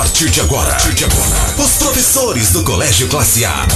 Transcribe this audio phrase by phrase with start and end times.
[0.00, 0.78] partir de agora,
[1.58, 3.66] os professores do Colégio Classe A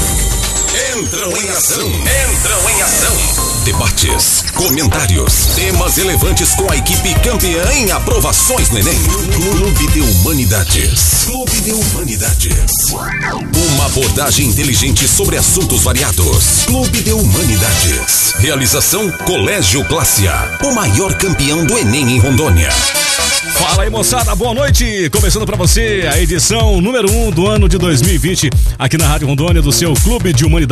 [0.75, 1.87] entram em ação.
[1.89, 3.17] Entram em ação.
[3.65, 8.99] Debates, comentários, temas relevantes com a equipe campeã em aprovações no Enem.
[9.33, 11.25] Clube de Humanidades.
[11.27, 12.93] Clube de Humanidades.
[13.73, 16.65] Uma abordagem inteligente sobre assuntos variados.
[16.67, 18.35] Clube de Humanidades.
[18.39, 20.59] Realização Colégio Classe A.
[20.65, 22.71] O maior campeão do Enem em Rondônia.
[23.55, 25.09] Fala aí, moçada, boa noite.
[25.11, 29.29] Começando para você a edição número 1 um do ano de 2020, aqui na Rádio
[29.29, 30.64] Rondônia, do seu Clube de Humanidades,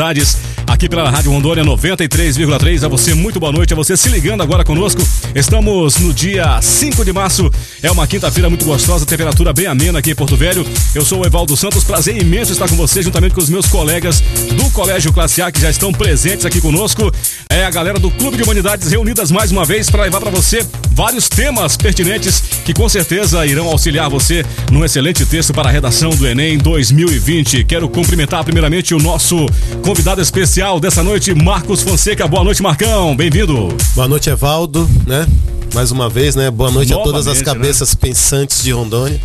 [0.66, 2.84] aqui pela Rádio Rondônia 93,3.
[2.84, 3.73] A você, muito boa noite.
[3.73, 5.02] A você se ligando agora conosco.
[5.34, 7.50] Estamos no dia 5 de março.
[7.83, 10.66] É uma quinta-feira muito gostosa, temperatura bem amena aqui em Porto Velho.
[10.95, 14.20] Eu sou o Evaldo Santos, prazer imenso estar com você, juntamente com os meus colegas
[14.56, 17.12] do Colégio Classe A, que já estão presentes aqui conosco.
[17.50, 20.66] É a galera do Clube de Humanidades reunidas mais uma vez para levar para você
[20.92, 26.11] vários temas pertinentes que com certeza irão auxiliar você num excelente texto para a redação
[26.11, 27.64] do Enem 2020.
[27.64, 29.47] Quero cumprimentar primeiramente o nosso
[29.83, 32.27] convidado especial dessa noite, Marcos Fonseca.
[32.28, 33.16] Boa noite, Marcão.
[33.16, 33.69] Bem-vindo.
[33.94, 35.27] Boa noite, Evaldo, né?
[35.74, 36.50] Mais uma vez, né?
[36.50, 37.44] Boa noite Novamente, a todas as né?
[37.44, 37.98] cabeças né?
[38.00, 39.20] pensantes de Rondônia.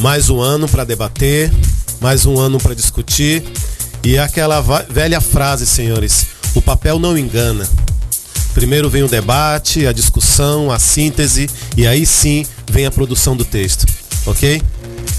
[0.00, 1.52] Mais um ano para debater,
[2.00, 3.42] mais um ano para discutir.
[4.04, 7.68] E aquela velha frase, senhores: o papel não engana.
[8.54, 13.44] Primeiro vem o debate, a discussão, a síntese e aí sim vem a produção do
[13.44, 13.84] texto,
[14.26, 14.62] ok?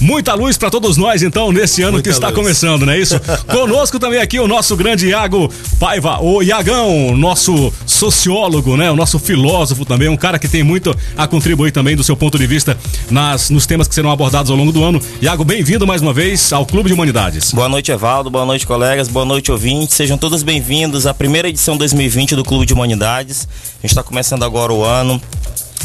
[0.02, 2.38] Muita luz para todos nós, então, nesse ano Muita que está luz.
[2.38, 3.20] começando, não é isso?
[3.52, 8.90] Conosco também aqui o nosso grande Iago Paiva, o Iagão, nosso sociólogo, né?
[8.90, 12.38] O nosso filósofo também, um cara que tem muito a contribuir também do seu ponto
[12.38, 12.78] de vista
[13.10, 15.02] nas, nos temas que serão abordados ao longo do ano.
[15.22, 17.52] Iago, bem-vindo mais uma vez ao Clube de Humanidades.
[17.52, 18.30] Boa noite, Evaldo.
[18.30, 19.08] Boa noite, colegas.
[19.08, 19.96] Boa noite, ouvintes.
[19.96, 23.48] Sejam todos bem-vindos à primeira edição 2020 do Clube de Humanidades.
[23.80, 25.22] A gente está começando agora o ano.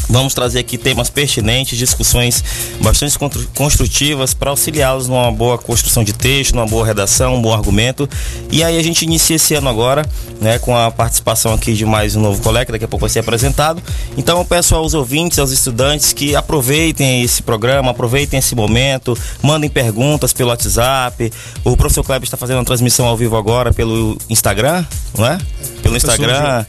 [0.08, 2.42] Vamos trazer aqui temas pertinentes, discussões
[2.80, 3.18] bastante
[3.54, 8.08] construtivas para auxiliá-los numa boa construção de texto, numa boa redação, um bom argumento.
[8.50, 10.06] E aí a gente inicia esse ano agora,
[10.40, 13.20] né, com a participação aqui de mais um novo colega, daqui a pouco vai ser
[13.20, 13.82] apresentado.
[14.16, 19.70] Então eu peço aos ouvintes, aos estudantes que aproveitem esse programa, aproveitem esse momento, mandem
[19.70, 21.32] perguntas pelo WhatsApp.
[21.64, 24.84] O professor Kleber está fazendo uma transmissão ao vivo agora pelo Instagram,
[25.16, 25.38] não é?
[25.82, 26.64] Pelo Instagram.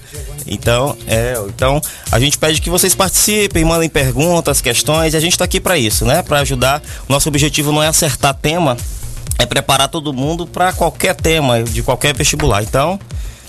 [0.48, 5.34] Então, é, então a gente pede que vocês participem, mandem perguntas, questões, e a gente
[5.34, 6.22] está aqui para isso, né?
[6.22, 6.82] Para ajudar.
[7.10, 8.78] Nosso objetivo não é acertar tema,
[9.40, 12.64] é preparar todo mundo para qualquer tema de qualquer vestibular.
[12.64, 13.00] Então,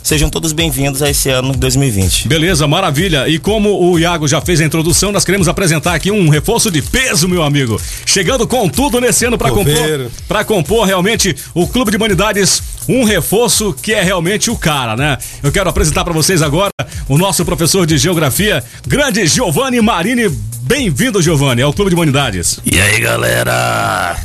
[0.06, 2.28] Sejam todos bem-vindos a esse ano 2020.
[2.28, 3.28] Beleza, maravilha.
[3.28, 6.80] E como o Iago já fez a introdução, nós queremos apresentar aqui um reforço de
[6.80, 7.76] peso, meu amigo.
[8.06, 13.02] Chegando com tudo nesse ano para compor, para compor realmente o Clube de Humanidades, um
[13.02, 15.18] reforço que é realmente o cara, né?
[15.42, 16.70] Eu quero apresentar para vocês agora
[17.08, 20.30] o nosso professor de geografia, grande Giovanni Marini
[20.66, 22.58] Bem-vindo, Giovanni, ao Clube de Humanidades.
[22.66, 24.16] E aí, galera?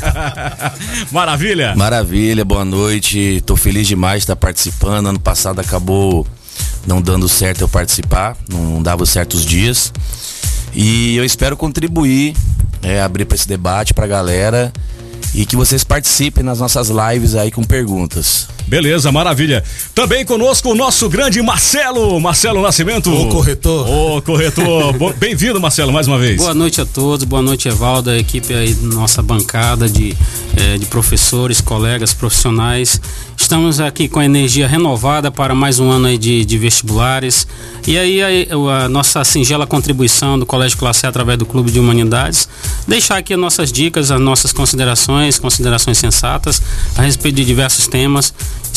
[1.13, 1.75] Maravilha?
[1.75, 3.43] Maravilha, boa noite.
[3.45, 5.05] Tô feliz demais de estar participando.
[5.05, 6.25] Ano passado acabou
[6.87, 9.93] não dando certo eu participar, não dava certos dias.
[10.73, 12.35] E eu espero contribuir,
[12.81, 14.73] é, abrir para esse debate para a galera
[15.33, 18.47] e que vocês participem nas nossas lives aí com perguntas.
[18.67, 19.63] Beleza, maravilha.
[19.93, 23.13] Também conosco o nosso grande Marcelo, Marcelo Nascimento.
[23.13, 23.89] O corretor.
[23.89, 25.13] O corretor.
[25.17, 26.37] Bem-vindo, Marcelo, mais uma vez.
[26.37, 30.15] Boa noite a todos, boa noite, Evaldo, a equipe aí, nossa bancada de,
[30.55, 33.01] eh, de professores, colegas, profissionais.
[33.41, 37.47] Estamos aqui com a energia renovada para mais um ano de, de vestibulares.
[37.87, 42.47] E aí a, a, nossa singela contribuição do Colégio Classe através do Clube de Humanidades,
[42.87, 46.61] deixar aqui as nossas dicas, as nossas considerações, considerações sensatas
[46.95, 48.31] a respeito de diversos temas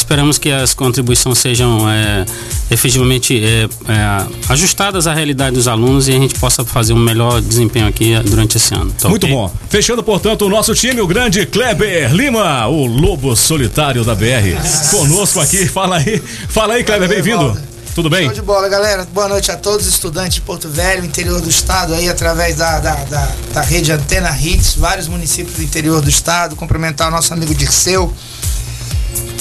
[0.05, 2.27] Esperamos que as contribuições sejam é,
[2.71, 7.41] efetivamente é, é, ajustadas à realidade dos alunos e a gente possa fazer um melhor
[7.41, 8.93] desempenho aqui durante esse ano.
[9.01, 9.35] Tá Muito okay?
[9.35, 9.51] bom.
[9.71, 14.61] Fechando, portanto, o nosso time, o grande Kleber Lima, o lobo solitário da BR.
[14.91, 15.65] Conosco aqui.
[15.67, 17.59] Fala aí, fala aí, Kleber, bem-vindo.
[17.95, 18.27] Tudo bem?
[18.27, 19.09] Show de bola, galera.
[19.11, 22.95] Boa noite a todos, estudantes de Porto Velho, interior do estado, aí através da, da,
[23.05, 26.57] da, da rede Antena Hits, vários municípios do interior do estado.
[26.57, 28.13] Cumprimentar o nosso amigo Dirceu,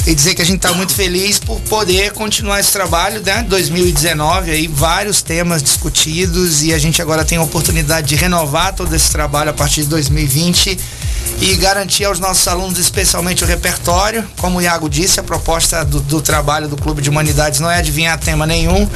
[0.05, 3.45] e dizer que a gente está muito feliz por poder continuar esse trabalho, né?
[3.47, 8.94] 2019 aí vários temas discutidos e a gente agora tem a oportunidade de renovar todo
[8.94, 10.77] esse trabalho a partir de 2020
[11.41, 14.23] e garantir aos nossos alunos, especialmente o repertório.
[14.38, 17.79] Como o Iago disse, a proposta do, do, trabalho do Clube de Humanidades não é
[17.79, 18.88] adivinhar tema nenhum,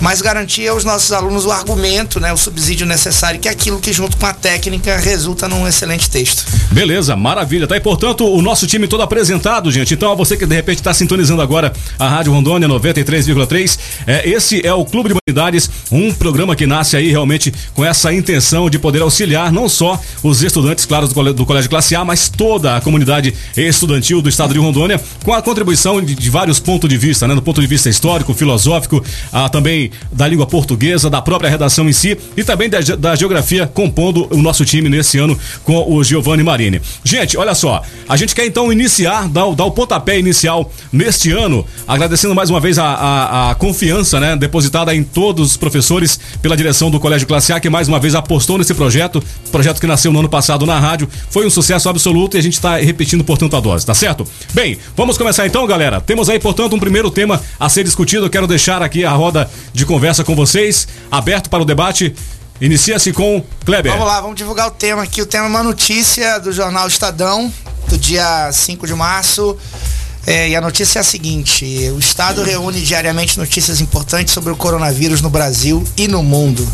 [0.00, 3.92] mas garantir aos nossos alunos o argumento, né, o subsídio necessário, que é aquilo que,
[3.92, 6.44] junto com a técnica, resulta num excelente texto.
[6.70, 7.66] Beleza, maravilha.
[7.66, 9.92] Tá aí, portanto, o nosso time todo apresentado, gente.
[9.92, 14.66] Então, a você que de repente está sintonizando agora a Rádio Rondônia 93,3, é, esse
[14.66, 18.76] é o Clube de Humanidades, um programa que nasce aí realmente com essa intenção de
[18.76, 23.32] poder auxiliar não só os estudantes, claro, do Colégio Classe A, mas toda a comunidade
[23.56, 27.34] estudantil do estado de Rondônia, com a contribuição de, de vários pontos de vista, né?
[27.34, 29.04] Do ponto de vista histórico, filosófico,
[29.52, 34.26] também da língua portuguesa, da própria redação em si e também da, da geografia, compondo
[34.34, 36.80] o nosso time nesse ano com o Giovanni Marini.
[37.04, 40.39] Gente, olha só, a gente quer então iniciar, dar, dar o pontapé inicial
[40.92, 44.36] neste ano, agradecendo mais uma vez a, a, a confiança, né?
[44.36, 48.14] Depositada em todos os professores pela direção do Colégio Classe A, que mais uma vez
[48.14, 52.36] apostou nesse projeto, projeto que nasceu no ano passado na rádio, foi um sucesso absoluto
[52.36, 54.26] e a gente está repetindo, portanto, a dose, tá certo?
[54.52, 56.00] Bem, vamos começar então, galera.
[56.00, 58.26] Temos aí, portanto, um primeiro tema a ser discutido.
[58.26, 62.14] Eu quero deixar aqui a roda de conversa com vocês, aberto para o debate.
[62.60, 63.90] Inicia-se com Kleber.
[63.92, 65.22] Vamos lá, vamos divulgar o tema aqui.
[65.22, 67.50] O tema é uma notícia do jornal Estadão,
[67.88, 69.56] do dia 5 de março.
[70.26, 71.64] É, e a notícia é a seguinte:
[71.94, 76.66] o Estado reúne diariamente notícias importantes sobre o coronavírus no Brasil e no mundo.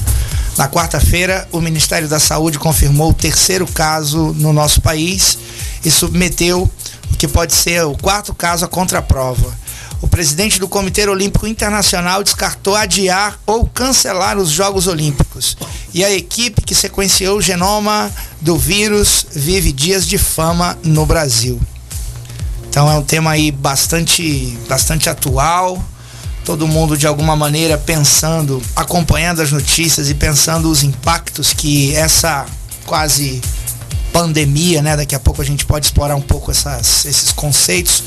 [0.56, 5.38] Na quarta-feira, o Ministério da Saúde confirmou o terceiro caso no nosso país
[5.84, 6.70] e submeteu
[7.12, 9.54] o que pode ser o quarto caso à contraprova.
[10.00, 15.56] O presidente do Comitê Olímpico Internacional descartou adiar ou cancelar os Jogos Olímpicos.
[15.94, 18.10] E a equipe que sequenciou o genoma
[18.40, 21.60] do vírus vive dias de fama no Brasil.
[22.76, 25.82] Então é um tema aí bastante, bastante atual
[26.44, 32.44] todo mundo de alguma maneira pensando, acompanhando as notícias e pensando os impactos que essa
[32.84, 33.40] quase
[34.12, 34.94] pandemia, né?
[34.94, 38.04] Daqui a pouco a gente pode explorar um pouco essas, esses conceitos.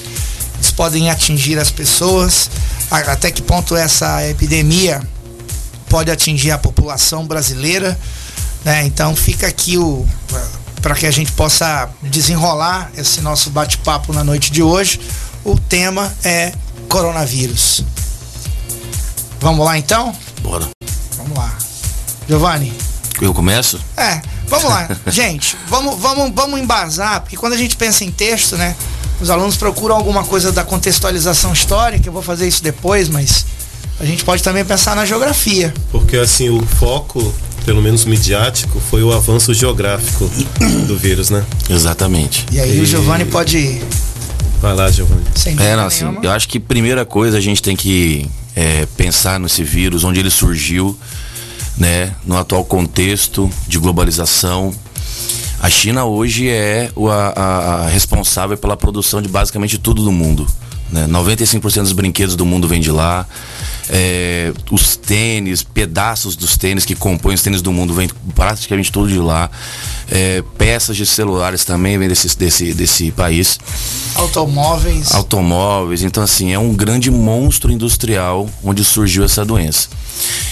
[0.54, 2.52] Eles podem atingir as pessoas.
[2.92, 5.02] Até que ponto essa epidemia
[5.90, 8.00] pode atingir a população brasileira,
[8.64, 8.86] né?
[8.86, 10.08] Então fica aqui o
[10.82, 15.00] para que a gente possa desenrolar esse nosso bate-papo na noite de hoje.
[15.44, 16.52] O tema é
[16.88, 17.84] coronavírus.
[19.40, 20.14] Vamos lá então?
[20.42, 20.68] Bora.
[21.18, 21.58] Vamos lá.
[22.28, 22.74] Giovanni.
[23.22, 23.80] Eu começo?
[23.98, 24.90] É, vamos lá.
[25.08, 28.76] gente, vamos, vamos, vamos embasar, porque quando a gente pensa em texto, né?
[29.20, 33.46] Os alunos procuram alguma coisa da contextualização histórica, eu vou fazer isso depois, mas
[34.00, 35.74] a gente pode também pensar na geografia.
[35.92, 37.34] Porque assim, o foco,
[37.66, 40.30] pelo menos midiático, foi o avanço geográfico
[40.88, 41.46] do vírus, né?
[41.70, 42.46] Exatamente.
[42.52, 42.82] E aí e...
[42.82, 43.82] o Giovanni pode.
[44.62, 45.24] Vai lá, Giovanni.
[45.60, 49.64] É, não, assim, eu acho que primeira coisa a gente tem que é, pensar nesse
[49.64, 50.98] vírus, onde ele surgiu,
[51.78, 54.74] né, no atual contexto de globalização.
[55.62, 60.48] A China hoje é a, a, a responsável pela produção de basicamente tudo do mundo.
[60.92, 61.08] Né?
[61.08, 63.26] 95% dos brinquedos do mundo vem de lá.
[63.92, 69.10] É, os tênis, pedaços dos tênis que compõem os tênis do mundo vem praticamente tudo
[69.10, 69.50] de lá.
[70.12, 73.60] É, peças de celulares também vêm desse, desse, desse país.
[74.16, 75.14] Automóveis.
[75.14, 76.04] Automóveis.
[76.04, 79.90] Então, assim, é um grande monstro industrial onde surgiu essa doença.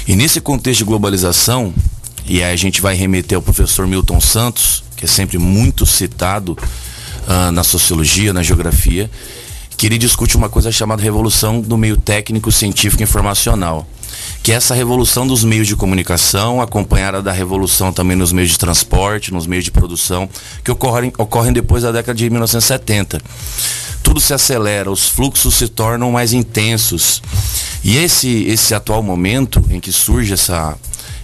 [0.07, 1.73] E nesse contexto de globalização,
[2.25, 6.57] e aí a gente vai remeter ao professor Milton Santos, que é sempre muito citado
[7.27, 9.09] uh, na sociologia, na geografia,
[9.77, 13.87] que ele discute uma coisa chamada revolução do meio técnico, científico e informacional.
[14.41, 18.57] Que é essa revolução dos meios de comunicação, acompanhada da revolução também nos meios de
[18.57, 20.27] transporte, nos meios de produção,
[20.63, 23.21] que ocorrem, ocorrem depois da década de 1970.
[24.01, 27.21] Tudo se acelera, os fluxos se tornam mais intensos.
[27.83, 30.75] E esse, esse atual momento em que surge essa,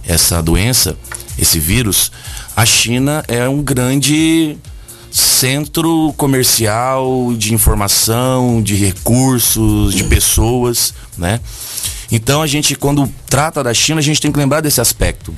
[0.06, 0.96] essa doença,
[1.36, 2.12] esse vírus,
[2.54, 4.56] a China é um grande
[5.14, 11.40] centro comercial de informação, de recursos, de pessoas, né?
[12.10, 15.32] Então a gente, quando trata da China, a gente tem que lembrar desse aspecto.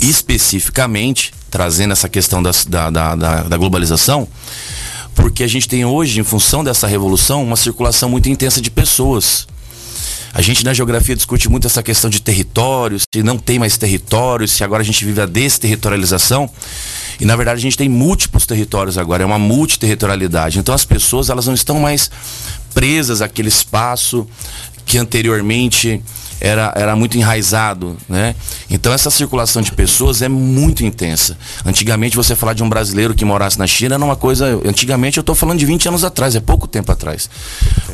[0.00, 4.28] Especificamente, trazendo essa questão da, da, da, da globalização,
[5.16, 9.48] porque a gente tem hoje, em função dessa revolução, uma circulação muito intensa de pessoas.
[10.36, 14.52] A gente na geografia discute muito essa questão de territórios, se não tem mais territórios,
[14.52, 16.46] se agora a gente vive a desterritorialização.
[17.18, 20.58] E na verdade a gente tem múltiplos territórios agora, é uma multiterritorialidade.
[20.58, 22.10] Então as pessoas elas não estão mais
[22.74, 24.28] presas àquele espaço
[24.84, 26.02] que anteriormente
[26.40, 28.34] era, era muito enraizado, né?
[28.68, 31.38] Então essa circulação de pessoas é muito intensa.
[31.64, 35.22] Antigamente você falar de um brasileiro que morasse na China era uma coisa, antigamente eu
[35.22, 37.30] estou falando de 20 anos atrás, é pouco tempo atrás.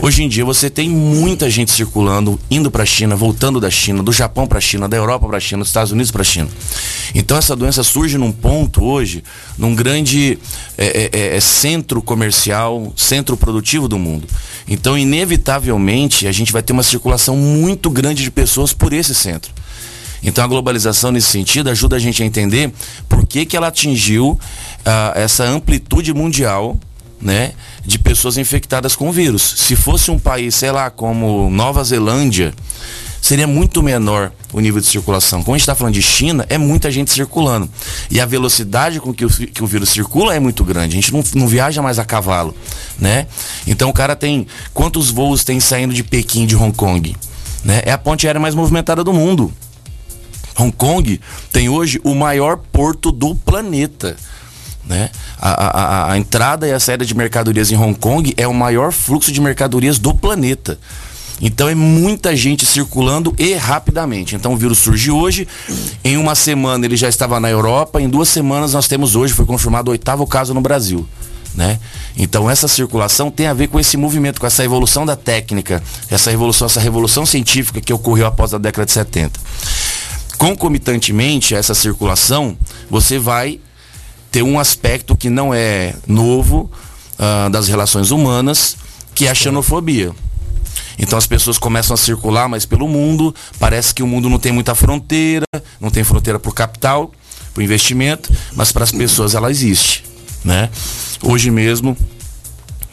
[0.01, 4.03] Hoje em dia você tem muita gente circulando, indo para a China, voltando da China,
[4.03, 6.25] do Japão para a China, da Europa para a China, dos Estados Unidos para a
[6.25, 6.49] China.
[7.15, 9.23] Então essa doença surge num ponto hoje,
[9.57, 10.39] num grande
[10.77, 14.27] é, é, é, é centro comercial, centro produtivo do mundo.
[14.67, 19.53] Então inevitavelmente a gente vai ter uma circulação muito grande de pessoas por esse centro.
[20.23, 22.73] Então a globalização nesse sentido ajuda a gente a entender
[23.09, 24.39] por que, que ela atingiu uh,
[25.15, 26.79] essa amplitude mundial
[27.21, 27.53] né,
[27.85, 29.43] de pessoas infectadas com o vírus.
[29.43, 32.53] Se fosse um país, sei lá, como Nova Zelândia,
[33.21, 35.43] seria muito menor o nível de circulação.
[35.43, 37.71] Como a gente está falando de China, é muita gente circulando.
[38.11, 40.99] E a velocidade com que o, que o vírus circula é muito grande.
[40.99, 42.55] A gente não, não viaja mais a cavalo,
[42.99, 43.29] né?
[43.67, 44.47] Então o cara tem...
[44.75, 47.15] Quantos voos tem saindo de Pequim, de Hong Kong?
[47.65, 47.83] Né?
[47.85, 49.53] É a ponte aérea mais movimentada do mundo.
[50.59, 54.17] Hong Kong tem hoje o maior porto do planeta.
[54.85, 55.11] Né?
[55.39, 58.93] A, a, a, entrada e a saída de mercadorias em Hong Kong é o maior
[58.93, 60.79] fluxo de mercadorias do planeta.
[61.41, 64.37] Então é muita gente circulando e rapidamente.
[64.37, 65.49] Então o vírus surge hoje,
[66.05, 69.45] em uma semana ele já estava na Europa, em duas semanas nós temos hoje, foi
[69.45, 71.07] confirmado o oitavo caso no Brasil.
[71.55, 71.79] Né?
[72.17, 76.31] Então essa circulação tem a ver com esse movimento, com essa evolução da técnica, essa
[76.31, 79.39] revolução, essa revolução científica que ocorreu após a década de 70.
[80.39, 82.57] Concomitantemente a essa circulação,
[82.91, 83.61] você vai
[84.31, 86.71] ter um aspecto que não é novo
[87.19, 88.77] uh, das relações humanas,
[89.15, 90.13] que é a xenofobia.
[90.99, 94.53] Então as pessoas começam a circular mais pelo mundo, parece que o mundo não tem
[94.53, 95.47] muita fronteira,
[95.81, 97.13] não tem fronteira para o capital,
[97.53, 100.12] para o investimento, mas para as pessoas ela existe.
[100.45, 100.69] Né?
[101.23, 101.97] Hoje mesmo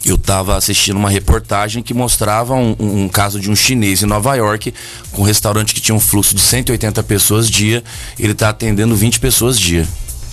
[0.04, 4.34] eu estava assistindo uma reportagem que mostrava um, um, caso de um chinês em Nova
[4.34, 4.72] York,
[5.12, 7.84] com um restaurante que tinha um fluxo de 180 pessoas dia,
[8.18, 9.86] ele está atendendo 20 pessoas dia.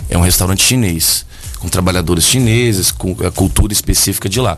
[0.10, 1.26] É um restaurante chinês,
[1.58, 4.58] com trabalhadores chineses, com a cultura específica de lá.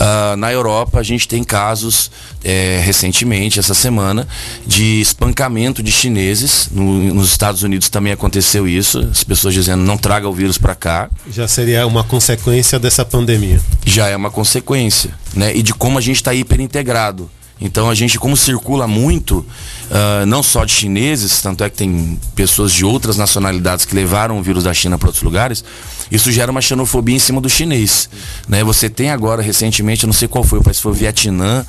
[0.00, 2.10] Uh, na Europa, a gente tem casos
[2.42, 4.26] é, recentemente, essa semana,
[4.66, 6.70] de espancamento de chineses.
[6.72, 8.98] No, nos Estados Unidos também aconteceu isso.
[9.10, 11.10] As pessoas dizendo não traga o vírus para cá.
[11.30, 13.60] Já seria uma consequência dessa pandemia.
[13.84, 15.54] Já é uma consequência, né?
[15.54, 17.30] E de como a gente está hiperintegrado.
[17.60, 22.18] Então a gente, como circula muito, uh, não só de chineses, tanto é que tem
[22.34, 25.62] pessoas de outras nacionalidades que levaram o vírus da China para outros lugares,
[26.10, 28.08] isso gera uma xenofobia em cima do chinês.
[28.48, 28.64] Né?
[28.64, 31.64] Você tem agora, recentemente, não sei qual foi, se foi o Vietnã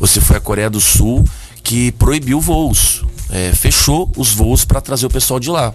[0.00, 1.24] ou se foi a Coreia do Sul,
[1.62, 3.04] que proibiu voos.
[3.30, 5.74] É, fechou os voos para trazer o pessoal de lá.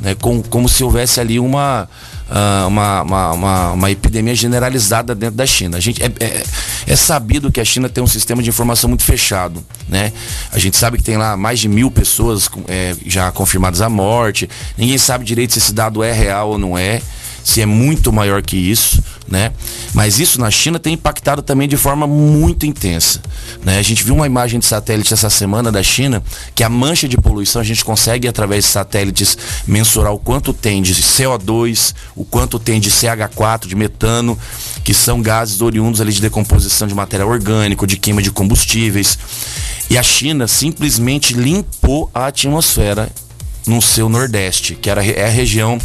[0.00, 0.14] Né?
[0.14, 1.88] Com, como se houvesse ali uma
[2.30, 5.76] uh, uma, uma, uma, uma, epidemia generalizada dentro da China.
[5.76, 6.42] A gente, é, é,
[6.86, 9.64] é, sabido que a China tem um sistema de informação muito fechado.
[9.88, 10.12] Né?
[10.52, 14.48] A gente sabe que tem lá mais de mil pessoas é, já confirmadas a morte.
[14.76, 17.00] Ninguém sabe direito se esse dado é real ou não é
[17.42, 19.52] se é muito maior que isso, né?
[19.94, 23.20] Mas isso na China tem impactado também de forma muito intensa,
[23.64, 23.78] né?
[23.78, 26.22] A gente viu uma imagem de satélite essa semana da China
[26.54, 29.36] que a mancha de poluição a gente consegue através de satélites
[29.66, 34.38] mensurar o quanto tem de CO2, o quanto tem de CH4, de metano,
[34.84, 39.18] que são gases oriundos ali de decomposição de material orgânico, de queima de combustíveis.
[39.90, 43.10] E a China simplesmente limpou a atmosfera
[43.66, 45.78] no seu Nordeste, que era, é a região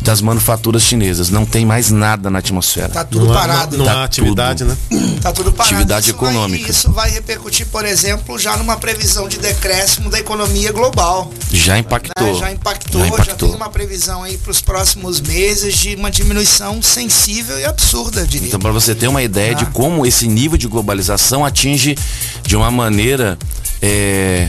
[0.00, 1.30] das manufaturas chinesas.
[1.30, 2.88] Não tem mais nada na atmosfera.
[2.88, 3.74] Tá tudo não parado.
[3.74, 5.18] Há, não, não tá há atividade, tudo, né?
[5.20, 5.74] Tá tudo parado.
[5.74, 6.62] Atividade isso econômica.
[6.62, 11.30] Vai, isso vai repercutir, por exemplo, já numa previsão de decréscimo da economia global.
[11.52, 12.26] Já impactou.
[12.26, 12.38] Né?
[12.38, 16.10] Já, impactou já impactou, já tem uma previsão aí para os próximos meses de uma
[16.10, 18.48] diminuição sensível e absurda, diria.
[18.48, 19.54] Então, para você ter uma ideia ah.
[19.54, 21.96] de como esse nível de globalização atinge
[22.42, 23.38] de uma maneira
[23.82, 24.48] é,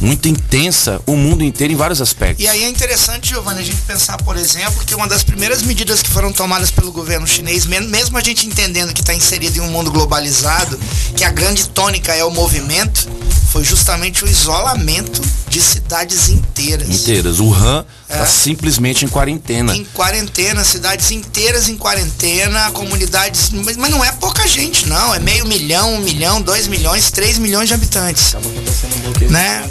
[0.00, 2.44] muito intensa o mundo inteiro em vários aspectos.
[2.44, 6.02] E aí é interessante, Giovanni, a gente pensar, por exemplo, que uma das primeiras medidas
[6.02, 9.70] que foram tomadas pelo governo chinês, mesmo a gente entendendo que está inserido em um
[9.70, 10.78] mundo globalizado,
[11.14, 13.08] que a grande tônica é o movimento,
[13.50, 16.88] foi justamente o isolamento de cidades inteiras.
[16.88, 17.40] Inteiras.
[17.40, 18.26] Wuhan está é.
[18.26, 19.76] simplesmente em quarentena.
[19.76, 23.50] Em quarentena, cidades inteiras em quarentena, comunidades.
[23.50, 25.12] Mas, mas não é pouca gente, não.
[25.12, 28.34] É meio milhão, um milhão, dois milhões, três milhões de habitantes.
[28.34, 29.68] Um né?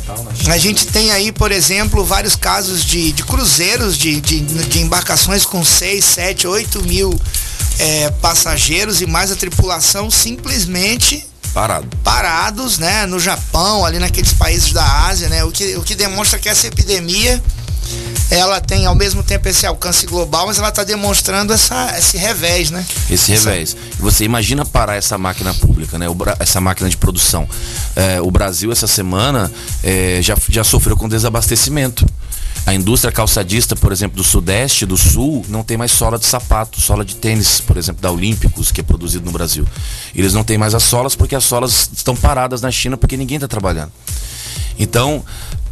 [0.47, 5.45] A gente tem aí, por exemplo, vários casos de, de cruzeiros, de, de, de embarcações
[5.45, 7.19] com seis, sete, oito mil
[7.77, 11.87] é, passageiros e mais a tripulação simplesmente Parado.
[12.03, 16.37] parados, né, no Japão, ali naqueles países da Ásia, né, o que, o que demonstra
[16.37, 17.41] que essa epidemia
[18.31, 22.69] ela tem ao mesmo tempo esse alcance global, mas ela está demonstrando essa, esse revés,
[22.69, 22.85] né?
[23.09, 23.75] Esse revés.
[23.99, 26.05] Você imagina parar essa máquina pública, né?
[26.39, 27.47] essa máquina de produção.
[27.95, 29.51] É, o Brasil essa semana
[29.83, 32.05] é, já, já sofreu com desabastecimento.
[32.65, 36.79] A indústria calçadista, por exemplo, do Sudeste, do Sul, não tem mais sola de sapato,
[36.79, 39.65] sola de tênis, por exemplo, da Olímpicos, que é produzido no Brasil.
[40.13, 43.37] Eles não têm mais as solas porque as solas estão paradas na China porque ninguém
[43.37, 43.91] está trabalhando.
[44.77, 45.25] Então,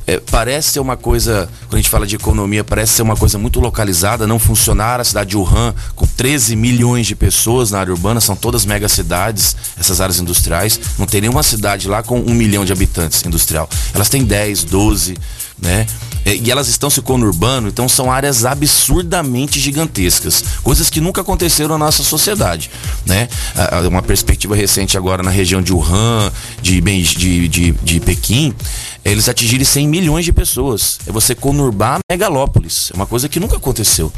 [0.08, 3.38] é, parece ser uma coisa, quando a gente fala de economia, parece ser uma coisa
[3.38, 5.02] muito localizada, não funcionar.
[5.02, 9.56] A cidade de Wuhan, com 13 milhões de pessoas na área urbana, são todas megacidades,
[9.78, 10.80] essas áreas industriais.
[10.98, 13.70] Não tem nenhuma cidade lá com um milhão de habitantes industrial.
[13.94, 15.16] Elas têm 10, 12
[15.60, 15.88] né?
[16.26, 21.78] É, e elas estão se conurbando, então são áreas absurdamente gigantescas, coisas que nunca aconteceram
[21.78, 22.70] na nossa sociedade,
[23.06, 23.30] né?
[23.88, 26.32] Uma perspectiva recente agora na região de Wuhan,
[26.62, 28.54] de, de, de, de Pequim,
[29.06, 31.00] eles atingirem 100 milhões de pessoas.
[31.08, 34.12] É você conurbar megalópolis, é uma coisa que nunca aconteceu.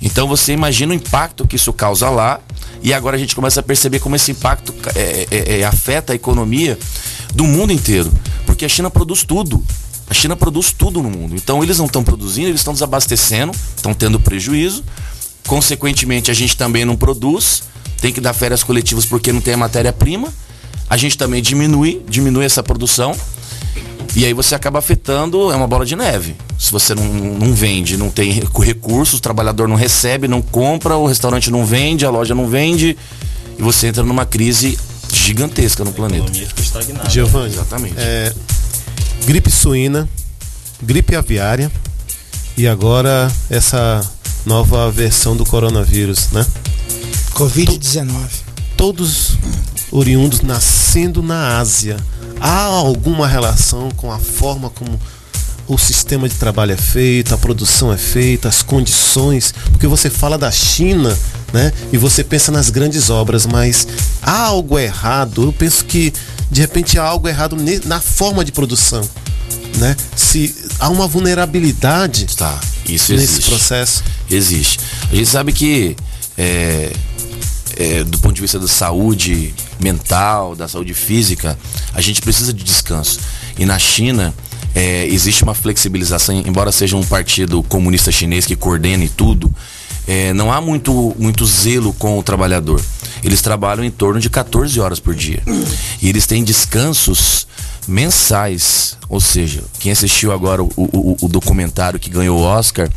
[0.00, 2.40] Então você imagina o impacto que isso causa lá,
[2.82, 6.16] e agora a gente começa a perceber como esse impacto é, é, é, afeta a
[6.16, 6.78] economia
[7.34, 8.10] do mundo inteiro,
[8.46, 9.62] porque a China produz tudo.
[10.10, 11.36] A China produz tudo no mundo.
[11.36, 14.84] Então eles não estão produzindo, eles estão desabastecendo, estão tendo prejuízo.
[15.46, 17.62] Consequentemente, a gente também não produz,
[18.00, 20.34] tem que dar férias coletivas porque não tem a matéria-prima.
[20.88, 23.16] A gente também diminui, diminui essa produção.
[24.16, 26.34] E aí você acaba afetando, é uma bola de neve.
[26.58, 31.06] Se você não, não vende, não tem recursos, o trabalhador não recebe, não compra, o
[31.06, 32.98] restaurante não vende, a loja não vende,
[33.56, 34.76] e você entra numa crise
[35.12, 36.26] gigantesca no planeta.
[37.08, 37.94] Giovanni, exatamente.
[37.96, 38.34] É,
[39.26, 40.08] gripe suína,
[40.82, 41.70] gripe aviária
[42.56, 44.00] e agora essa
[44.44, 46.46] nova versão do coronavírus, né?
[47.34, 48.10] Covid-19.
[48.76, 49.38] Todos
[49.90, 51.96] oriundos nascendo na Ásia.
[52.40, 54.98] Há alguma relação com a forma como
[55.68, 60.36] o sistema de trabalho é feito, a produção é feita, as condições, porque você fala
[60.36, 61.16] da China,
[61.52, 61.72] né?
[61.92, 63.86] E você pensa nas grandes obras, mas
[64.20, 65.44] há algo errado.
[65.44, 66.12] Eu penso que
[66.50, 69.08] de repente há algo errado na forma de produção.
[69.78, 69.96] Né?
[70.16, 73.48] Se há uma vulnerabilidade tá, isso nesse existe.
[73.48, 74.04] processo.
[74.30, 74.80] Existe.
[75.10, 75.96] A gente sabe que
[76.36, 76.92] é,
[77.76, 81.58] é, do ponto de vista da saúde mental, da saúde física,
[81.94, 83.20] a gente precisa de descanso.
[83.58, 84.34] E na China
[84.74, 89.52] é, existe uma flexibilização, embora seja um partido comunista chinês que coordene tudo,
[90.10, 92.82] é, não há muito, muito zelo com o trabalhador.
[93.22, 95.40] Eles trabalham em torno de 14 horas por dia.
[96.02, 97.46] E eles têm descansos
[97.86, 98.98] mensais.
[99.08, 102.90] Ou seja, quem assistiu agora o, o, o documentário que ganhou o Oscar,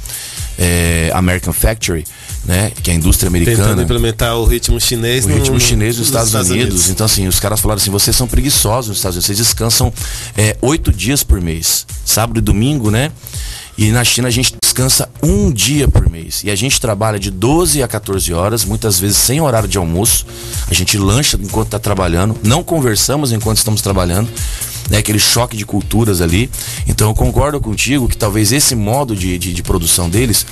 [0.57, 2.03] é, American Factory,
[2.45, 2.71] né?
[2.81, 3.57] Que é a indústria americana.
[3.57, 6.69] Tentando implementar o ritmo chinês O no, ritmo chinês nos, Estados, Estados Unidos.
[6.69, 6.89] Unidos.
[6.89, 9.93] Então, assim, os caras falaram assim: vocês são preguiçosos nos Estados Unidos, vocês descansam
[10.35, 11.85] é, oito dias por mês.
[12.03, 13.11] Sábado e domingo, né?
[13.77, 16.43] E na China a gente descansa um dia por mês.
[16.43, 20.25] E a gente trabalha de 12 a 14 horas, muitas vezes sem horário de almoço.
[20.67, 24.27] A gente lancha enquanto está trabalhando, não conversamos enquanto estamos trabalhando
[24.89, 26.49] né, aquele choque de culturas ali.
[26.87, 30.45] Então eu concordo contigo que talvez esse modo de, de, de produção deles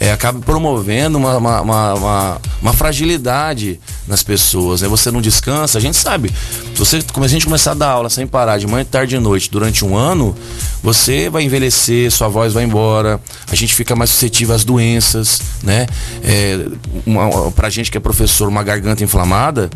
[0.00, 4.80] é, acabe promovendo uma, uma, uma, uma, fragilidade nas pessoas.
[4.80, 4.88] Né?
[4.88, 6.28] Você não descansa, a gente sabe.
[6.28, 9.50] Se você, a gente começar a dar aula sem parar de manhã, tarde e noite
[9.50, 10.36] durante um ano,
[10.82, 15.86] você vai envelhecer, sua voz vai embora, a gente fica mais suscetível às doenças, né?
[16.22, 16.66] É,
[17.06, 19.68] uma, pra gente que é professor, uma garganta inflamada,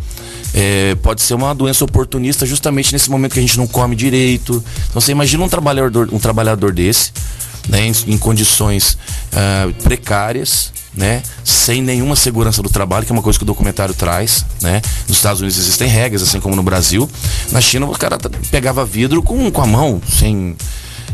[0.55, 4.63] é, pode ser uma doença oportunista justamente nesse momento que a gente não come direito.
[4.91, 7.13] Então você imagina um trabalhador, um trabalhador desse,
[7.69, 8.99] né, em, em condições
[9.33, 13.95] uh, precárias, né, sem nenhuma segurança do trabalho, que é uma coisa que o documentário
[13.95, 14.83] traz, né?
[15.09, 17.09] Nos Estados Unidos existem regras, assim como no Brasil.
[17.51, 18.19] Na China o cara
[18.51, 20.55] pegava vidro com, com a mão, sem,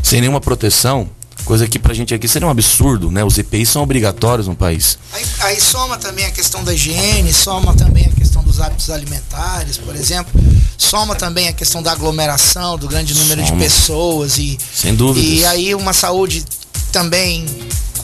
[0.03, 1.09] sem nenhuma proteção.
[1.49, 3.23] Coisa que pra gente aqui seria um absurdo, né?
[3.23, 4.99] Os EPIs são obrigatórios no país.
[5.11, 9.75] Aí, aí, soma também a questão da higiene, soma também a questão dos hábitos alimentares,
[9.75, 10.31] por exemplo.
[10.77, 13.57] Soma também a questão da aglomeração, do grande número soma.
[13.57, 14.59] de pessoas e.
[14.75, 15.25] Sem dúvida.
[15.25, 16.45] E aí uma saúde
[16.91, 17.47] também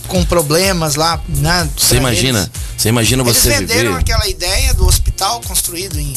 [0.07, 1.69] com problemas lá, né?
[1.77, 3.99] Você imagina, você imagina você eles venderam viver...
[3.99, 6.15] aquela ideia do hospital construído em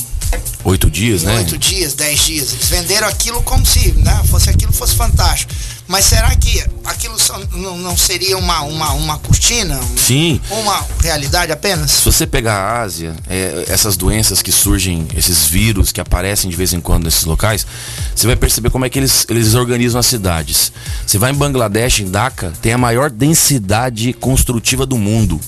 [0.65, 1.37] oito dias, em né?
[1.41, 2.53] Oito dias, dez dias.
[2.55, 4.23] Eles venderam aquilo como se, né?
[4.31, 5.53] Fosse aquilo fosse fantástico.
[5.89, 9.81] Mas será que aquilo só, não, não, seria uma, uma, uma cortina?
[9.97, 10.39] Sim.
[10.51, 11.91] Uma realidade apenas?
[11.91, 16.57] Se você pegar a Ásia, é, essas doenças que surgem, esses vírus que aparecem de
[16.57, 17.67] vez em quando nesses locais,
[18.15, 20.71] você vai perceber como é que eles, eles organizam as cidades.
[21.07, 25.41] Você vai em Bangladesh, em Dhaka, tem a maior densidade construtiva do mundo.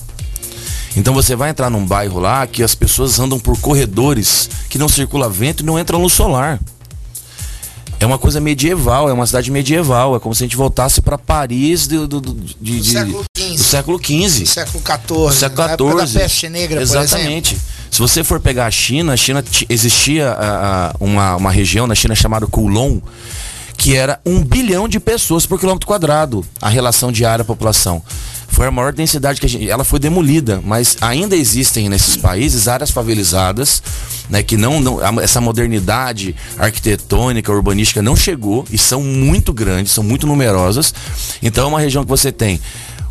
[0.95, 4.89] Então você vai entrar num bairro lá que as pessoas andam por corredores que não
[4.89, 6.59] circula vento e não entra luz solar
[8.01, 10.15] é uma coisa medieval, é uma cidade medieval.
[10.15, 13.55] É como se a gente voltasse para Paris do, do, do, de, do, século XV.
[13.55, 14.45] Do século XV.
[14.45, 15.31] século XIV.
[15.31, 16.13] século XIV.
[16.13, 17.57] Da peste negra, Exatamente.
[17.91, 21.93] Se você for pegar a China, a China existia a, a, uma, uma região na
[21.93, 22.99] China chamada Kulon,
[23.77, 28.01] que era um bilhão de pessoas por quilômetro quadrado, a relação de área-população.
[28.51, 29.69] Foi a maior densidade que a gente.
[29.69, 33.81] Ela foi demolida, mas ainda existem nesses países áreas favelizadas,
[34.29, 34.43] né?
[34.43, 35.19] Que não, não.
[35.19, 40.93] Essa modernidade arquitetônica, urbanística não chegou e são muito grandes, são muito numerosas.
[41.41, 42.59] Então é uma região que você tem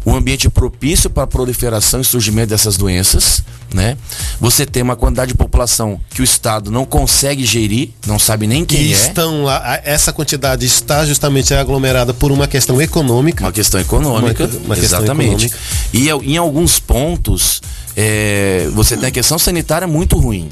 [0.05, 3.97] um ambiente propício para a proliferação e surgimento dessas doenças, né?
[4.41, 8.65] Você tem uma quantidade de população que o Estado não consegue gerir, não sabe nem
[8.65, 8.97] quem e é.
[8.97, 13.45] estão lá, essa quantidade está justamente aglomerada por uma questão econômica.
[13.45, 15.49] Uma questão econômica, uma, uma exatamente.
[15.49, 15.61] Questão
[15.93, 16.27] econômica.
[16.27, 17.61] E em alguns pontos,
[17.97, 20.49] é, você tem a questão sanitária muito ruim.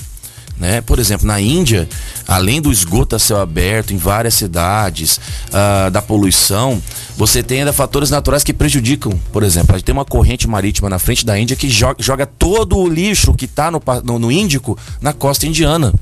[0.58, 0.80] Né?
[0.80, 1.88] Por exemplo, na Índia,
[2.26, 6.82] além do esgoto a céu aberto em várias cidades, uh, da poluição,
[7.16, 9.12] você tem ainda fatores naturais que prejudicam.
[9.32, 12.26] Por exemplo, a gente tem uma corrente marítima na frente da Índia que joga, joga
[12.26, 15.92] todo o lixo que está no, no, no Índico na costa indiana.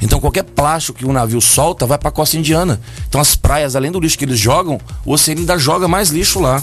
[0.00, 2.80] Então qualquer plástico que um navio solta vai para a costa indiana.
[3.08, 6.40] Então as praias, além do lixo que eles jogam, o oceano ainda joga mais lixo
[6.40, 6.62] lá.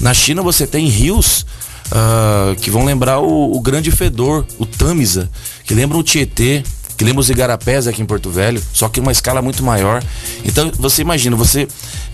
[0.00, 1.44] Na China você tem rios
[1.92, 5.30] uh, que vão lembrar o, o, grande fedor, o Tamisa,
[5.64, 6.62] que lembra o Tietê,
[6.96, 10.02] que lembra os igarapés aqui em Porto Velho, só que uma escala muito maior.
[10.44, 11.66] Então você imagina, você,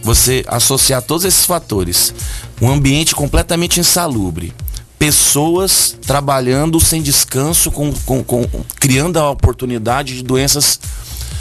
[0.02, 2.14] você associar todos esses fatores,
[2.60, 4.52] um ambiente completamente insalubre,
[4.98, 8.44] pessoas trabalhando sem descanso, com, com, com
[8.80, 10.80] criando a oportunidade de doenças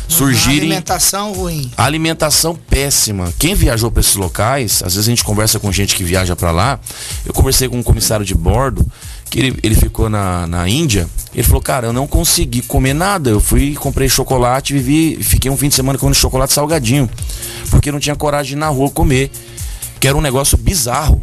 [0.07, 0.59] surgirem.
[0.59, 1.71] alimentação ruim.
[1.75, 3.33] Alimentação péssima.
[3.37, 6.51] Quem viajou para esses locais, às vezes a gente conversa com gente que viaja para
[6.51, 6.79] lá.
[7.25, 8.85] Eu conversei com um comissário de bordo
[9.29, 11.07] que ele, ele ficou na, na Índia.
[11.33, 13.29] Ele falou, cara, eu não consegui comer nada.
[13.29, 17.09] Eu fui, comprei chocolate, vivi, fiquei um fim de semana comendo chocolate salgadinho,
[17.69, 19.31] porque não tinha coragem de ir na rua comer,
[19.99, 21.21] que era um negócio bizarro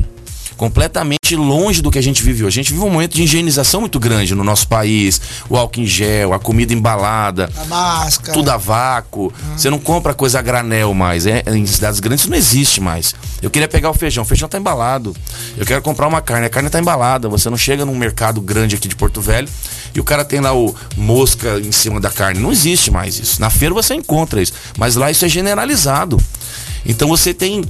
[0.57, 2.61] completamente longe do que a gente vive hoje.
[2.61, 5.21] A gente vive um momento de higienização muito grande no nosso país.
[5.49, 9.27] O álcool em gel, a comida embalada, a máscara, tudo a vácuo.
[9.27, 9.57] Hum.
[9.57, 11.27] Você não compra coisa a granel mais.
[11.27, 13.15] É, em cidades grandes isso não existe mais.
[13.43, 15.15] Eu queria pegar o feijão, o feijão está embalado.
[15.57, 17.29] Eu quero comprar uma carne, a carne está embalada.
[17.29, 19.49] Você não chega num mercado grande aqui de Porto Velho
[19.95, 22.41] e o cara tem lá o mosca em cima da carne.
[22.41, 23.41] Não existe mais isso.
[23.41, 26.19] Na feira você encontra isso, mas lá isso é generalizado.
[26.87, 27.65] Então você tem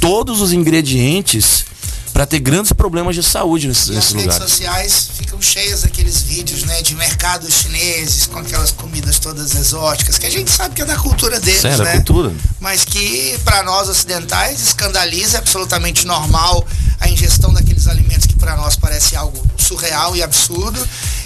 [0.00, 1.66] todos os ingredientes
[2.14, 4.38] para ter grandes problemas de saúde nesses, e nesses as lugares.
[4.38, 10.16] redes sociais ficam cheias daqueles vídeos, né, de mercados chineses com aquelas comidas todas exóticas,
[10.16, 11.94] que a gente sabe que é da cultura deles, Sério, né?
[11.94, 12.32] cultura.
[12.60, 16.64] Mas que para nós ocidentais escandaliza, é absolutamente normal
[17.00, 20.80] a ingestão daqueles alimentos que para nós parece algo surreal e absurdo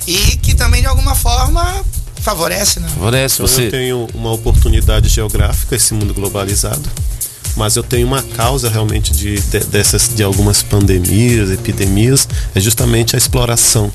[0.06, 1.84] e que também de alguma forma
[2.22, 2.88] favorece, né?
[2.94, 3.66] Favorece você.
[3.66, 6.88] Eu tenho uma oportunidade geográfica esse mundo globalizado
[7.58, 13.16] mas eu tenho uma causa realmente de, de, dessas de algumas pandemias, epidemias, é justamente
[13.16, 13.92] a exploração,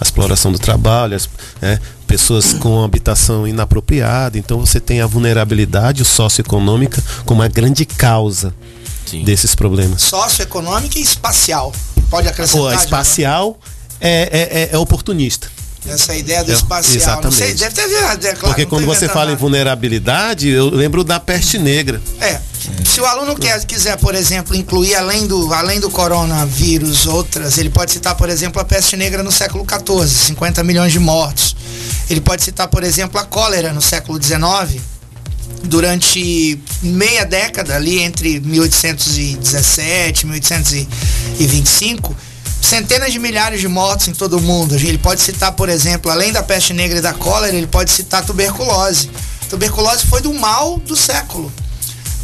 [0.00, 1.28] a exploração do trabalho, as,
[1.60, 4.38] é, pessoas com habitação inapropriada.
[4.38, 8.54] Então você tem a vulnerabilidade socioeconômica como uma grande causa
[9.06, 9.24] Sim.
[9.24, 10.02] desses problemas.
[10.02, 11.72] Socioeconômica e espacial.
[12.08, 12.62] Pode acrescentar.
[12.62, 13.58] Pô, espacial
[14.00, 15.50] é, é, é, oportunista.
[15.86, 16.96] Essa ideia do espacial.
[16.96, 17.36] Exatamente.
[17.36, 19.32] Sei, deve ter é, claro, Porque quando você fala nada.
[19.32, 22.00] em vulnerabilidade, eu lembro da peste negra.
[22.20, 22.38] É.
[22.84, 27.70] Se o aluno quer, quiser, por exemplo, incluir além do, além do coronavírus outras, ele
[27.70, 31.56] pode citar, por exemplo, a peste negra no século XIV, 50 milhões de mortos.
[32.10, 34.82] Ele pode citar, por exemplo, a cólera no século XIX,
[35.64, 42.16] durante meia década ali entre 1817 e 1825
[42.60, 44.74] centenas de milhares de mortos em todo o mundo.
[44.74, 48.24] Ele pode citar, por exemplo, além da peste negra e da cólera, ele pode citar
[48.24, 49.10] tuberculose.
[49.48, 51.52] tuberculose foi do mal do século.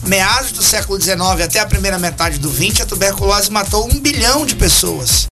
[0.05, 4.47] Meados do século XIX até a primeira metade do XX, a tuberculose matou um bilhão
[4.47, 5.27] de pessoas.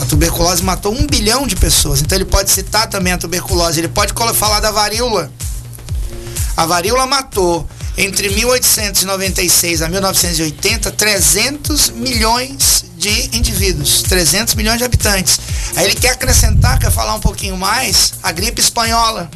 [0.00, 2.00] A tuberculose matou um bilhão de pessoas.
[2.00, 3.78] Então ele pode citar também a tuberculose.
[3.78, 5.30] Ele pode falar da varíola.
[6.56, 15.40] A varíola matou entre 1896 a 1980 300 milhões de indivíduos, 300 milhões de habitantes.
[15.76, 19.30] Aí ele quer acrescentar, quer falar um pouquinho mais, a gripe espanhola,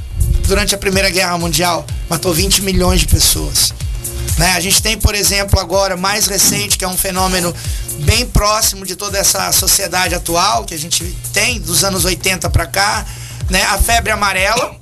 [0.47, 3.73] durante a Primeira Guerra Mundial, matou 20 milhões de pessoas.
[4.39, 4.53] Né?
[4.53, 7.55] A gente tem, por exemplo, agora, mais recente, que é um fenômeno
[8.01, 12.67] bem próximo de toda essa sociedade atual, que a gente tem dos anos 80 para
[12.67, 13.07] cá,
[13.49, 13.63] né?
[13.63, 14.77] a febre amarela,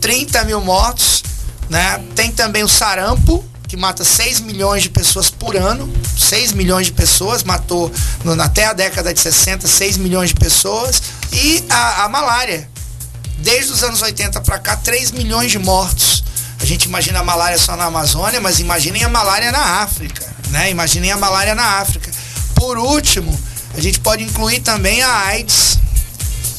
[0.00, 1.21] 30 mil mortos.
[1.68, 2.04] Né?
[2.14, 5.90] Tem também o sarampo, que mata 6 milhões de pessoas por ano.
[6.18, 7.90] 6 milhões de pessoas, matou
[8.24, 11.02] no, até a década de 60, 6 milhões de pessoas.
[11.32, 12.68] E a, a malária.
[13.38, 16.22] Desde os anos 80 para cá, 3 milhões de mortos.
[16.60, 20.24] A gente imagina a malária só na Amazônia, mas imaginem a malária na África.
[20.50, 20.70] Né?
[20.70, 22.10] Imaginem a malária na África.
[22.54, 23.36] Por último,
[23.74, 25.78] a gente pode incluir também a AIDS.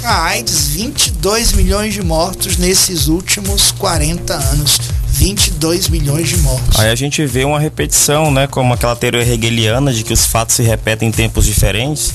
[0.06, 4.78] A AIDS, 22 milhões de mortos nesses últimos 40 anos.
[5.08, 6.78] 22 milhões de mortos.
[6.78, 8.46] Aí a gente vê uma repetição, né?
[8.46, 12.12] Como aquela teoria hegeliana de que os fatos se repetem em tempos diferentes.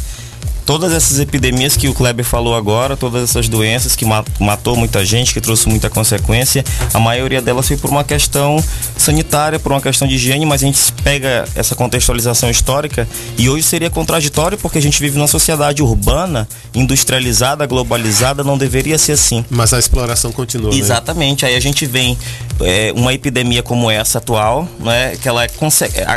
[0.68, 5.32] Todas essas epidemias que o Kleber falou agora, todas essas doenças que matou muita gente,
[5.32, 8.62] que trouxe muita consequência, a maioria delas foi por uma questão
[8.94, 13.62] sanitária, por uma questão de higiene, mas a gente pega essa contextualização histórica e hoje
[13.62, 19.42] seria contraditório porque a gente vive numa sociedade urbana, industrializada, globalizada, não deveria ser assim.
[19.48, 20.70] Mas a exploração continua.
[20.70, 20.76] Né?
[20.76, 21.46] Exatamente.
[21.46, 21.52] Né?
[21.52, 22.14] Aí a gente vem
[22.60, 25.48] é, uma epidemia como essa atual, né, que ela é,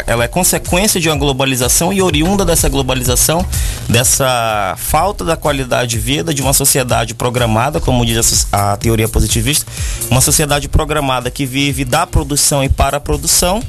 [0.08, 3.46] ela é consequência de uma globalização e oriunda dessa globalização,
[3.88, 4.41] dessa
[4.78, 9.66] falta da qualidade de vida de uma sociedade programada, como diz a, a teoria positivista,
[10.10, 13.62] uma sociedade programada que vive da produção e para a produção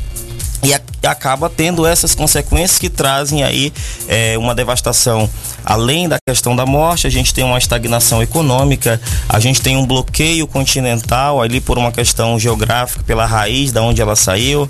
[0.63, 0.73] e,
[1.07, 3.73] acaba tendo essas consequências que trazem aí
[4.07, 5.29] é, uma devastação
[5.65, 9.87] além da questão da morte, a gente tem uma estagnação econômica, a gente tem um
[9.87, 14.69] bloqueio continental ali por uma questão geográfica, pela raiz da onde ela saiu.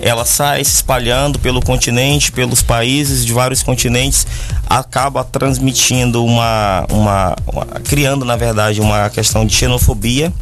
[0.00, 4.26] Ela sai se espalhando pelo continente, pelos países de vários continentes,
[4.68, 10.32] acaba transmitindo uma, uma, uma criando na verdade uma questão de xenofobia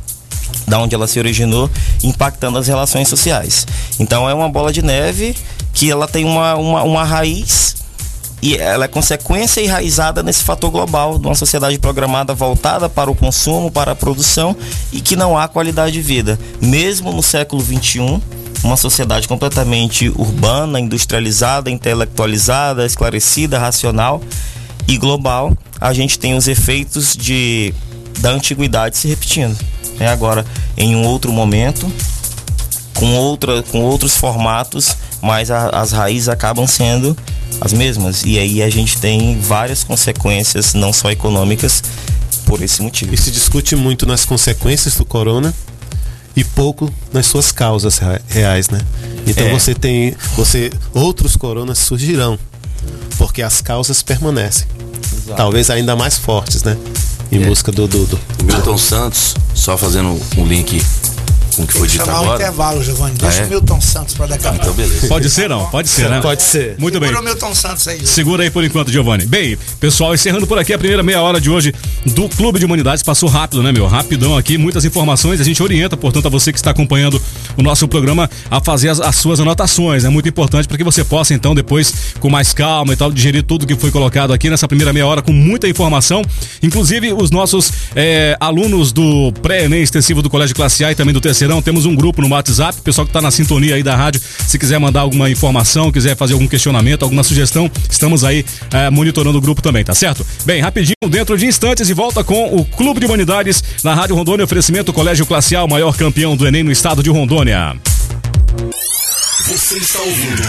[0.66, 1.70] da onde ela se originou,
[2.02, 3.66] impactando as relações sociais.
[3.98, 5.36] Então é uma bola de neve
[5.72, 7.81] que ela tem uma, uma, uma raiz
[8.42, 13.14] e ela é consequência enraizada nesse fator global de uma sociedade programada voltada para o
[13.14, 14.56] consumo, para a produção
[14.92, 16.36] e que não há qualidade de vida.
[16.60, 18.20] Mesmo no século XXI,
[18.64, 24.20] uma sociedade completamente urbana, industrializada, intelectualizada, esclarecida, racional
[24.88, 27.72] e global, a gente tem os efeitos de
[28.18, 29.56] da antiguidade se repetindo.
[30.00, 30.44] É agora
[30.76, 31.90] em um outro momento,
[32.94, 37.16] com, outra, com outros formatos, mas a, as raízes acabam sendo
[37.60, 38.24] as mesmas.
[38.24, 41.82] E aí a gente tem várias consequências, não só econômicas,
[42.46, 43.14] por esse motivo.
[43.14, 45.54] E se discute muito nas consequências do corona
[46.34, 48.80] e pouco nas suas causas reais, né?
[49.26, 49.52] Então é.
[49.52, 52.38] você tem, você outros coronas surgirão,
[53.18, 54.66] porque as causas permanecem.
[55.12, 55.36] Exato.
[55.36, 56.76] Talvez ainda mais fortes, né?
[57.30, 57.46] Em é.
[57.46, 60.82] busca do, do Milton Santos, só fazendo um link
[61.56, 62.32] com o que foi dito chamar agora.
[62.32, 63.14] um intervalo, Giovanni.
[63.16, 63.46] Deixa ah, é?
[63.46, 64.64] o Milton Santos para daqui a pouco.
[64.64, 65.06] Então, beleza.
[65.06, 65.66] Pode ser, não?
[65.70, 66.20] Pode ser, né?
[66.20, 66.76] Pode ser.
[66.78, 67.20] Muito Segura bem.
[67.20, 68.06] o Milton Santos aí.
[68.06, 69.26] Segura aí por enquanto, Giovanni.
[69.26, 71.74] Bem, pessoal, encerrando por aqui a primeira meia hora de hoje
[72.06, 73.02] do Clube de Humanidades.
[73.02, 73.86] Passou rápido, né, meu?
[73.86, 75.40] Rapidão aqui, muitas informações.
[75.40, 77.20] A gente orienta, portanto, a você que está acompanhando
[77.56, 80.04] o nosso programa a fazer as, as suas anotações.
[80.04, 83.42] É muito importante para que você possa, então, depois, com mais calma e tal, digerir
[83.42, 86.22] tudo que foi colocado aqui nessa primeira meia hora com muita informação.
[86.62, 91.20] Inclusive, os nossos é, alunos do pré-ENEM extensivo do Colégio Classe A e também do
[91.42, 94.56] Terceirão, temos um grupo no WhatsApp, pessoal que está na sintonia aí da rádio, se
[94.56, 99.40] quiser mandar alguma informação, quiser fazer algum questionamento, alguma sugestão, estamos aí é, monitorando o
[99.40, 100.24] grupo também, tá certo?
[100.44, 104.44] Bem, rapidinho, dentro de instantes e volta com o Clube de Humanidades na Rádio Rondônia,
[104.44, 107.74] oferecimento Colégio Classe A, o maior campeão do Enem no estado de Rondônia.
[109.48, 110.42] Você está ouvindo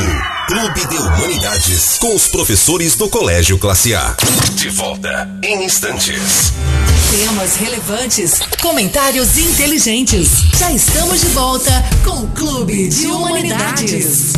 [0.45, 4.15] Clube de Humanidades com os professores do Colégio Classe A.
[4.53, 6.53] De volta em instantes.
[7.13, 10.45] Temas relevantes, comentários inteligentes.
[10.57, 11.71] Já estamos de volta
[12.03, 14.33] com o Clube de Humanidades.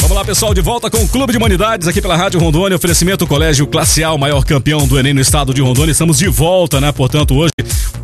[0.00, 2.76] Vamos lá, pessoal, de volta com o Clube de Humanidades aqui pela Rádio Rondônia.
[2.76, 5.90] Oferecimento Colégio Classe A, maior campeão do Enem no estado de Rondônia.
[5.90, 6.92] Estamos de volta, né?
[6.92, 7.50] Portanto, hoje,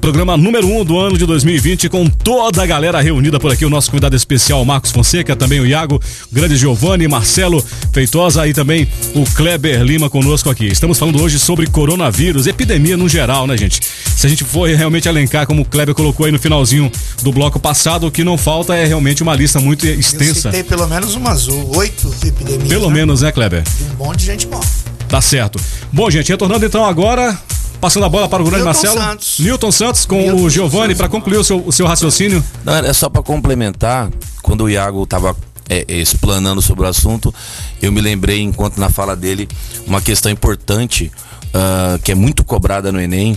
[0.06, 3.64] programa número 1 um do ano de 2020, com toda a galera reunida por aqui.
[3.64, 7.60] O nosso convidado especial, Marcos Fonseca, também o Iago, o grande Giovanni, Marcelo
[7.92, 10.66] Feitosa e também o Kleber Lima conosco aqui.
[10.66, 13.80] Estamos falando hoje sobre coronavírus, epidemia no geral, né, gente?
[13.82, 16.88] Se a gente for realmente elencar, como o Kleber colocou aí no finalzinho
[17.24, 20.52] do bloco passado, o que não falta é realmente uma lista muito extensa.
[20.52, 22.68] Tem pelo menos umas oito epidemias.
[22.68, 22.94] Pelo né?
[22.94, 23.64] menos, né, Kleber?
[23.98, 24.68] Um monte de gente morre.
[25.08, 25.58] Tá certo.
[25.92, 27.36] Bom, gente, retornando então agora,
[27.80, 29.00] passando a bola para o grande Newton Marcelo.
[29.00, 29.38] Santos.
[29.38, 32.42] Newton Santos com Newton o Giovanni para concluir o seu, o seu raciocínio.
[32.64, 34.10] Não, é só para complementar,
[34.42, 35.36] quando o Iago estava
[35.68, 37.34] é, é, explanando sobre o assunto,
[37.80, 39.48] eu me lembrei, enquanto na fala dele,
[39.86, 41.10] uma questão importante
[41.48, 43.36] uh, que é muito cobrada no Enem,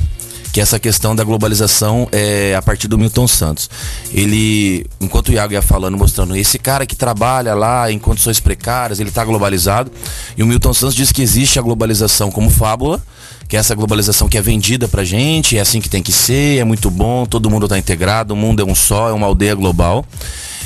[0.51, 3.69] que é essa questão da globalização é a partir do Milton Santos.
[4.11, 8.99] Ele, enquanto o Iago ia falando, mostrando esse cara que trabalha lá em condições precárias,
[8.99, 9.91] ele está globalizado.
[10.35, 13.01] E o Milton Santos diz que existe a globalização como fábula,
[13.49, 16.59] que é essa globalização que é vendida pra gente, é assim que tem que ser,
[16.59, 19.55] é muito bom, todo mundo está integrado, o mundo é um só, é uma aldeia
[19.55, 20.05] global.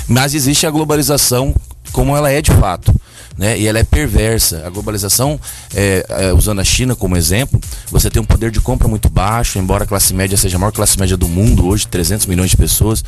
[0.06, 1.56] Mas existe a globalização
[1.92, 2.94] como ela é de fato
[3.38, 3.58] né?
[3.58, 4.64] E ela é perversa.
[4.66, 5.40] A globalização,
[5.74, 9.60] é, é, usando a China como exemplo, você tem um poder de compra muito baixo,
[9.60, 12.58] embora a classe média seja a maior classe média do mundo hoje, 300 milhões de
[12.58, 13.04] pessoas.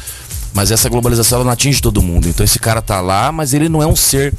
[0.54, 2.30] Mas essa globalização ela não atinge todo mundo.
[2.30, 4.34] Então esse cara tá lá, mas ele não é um ser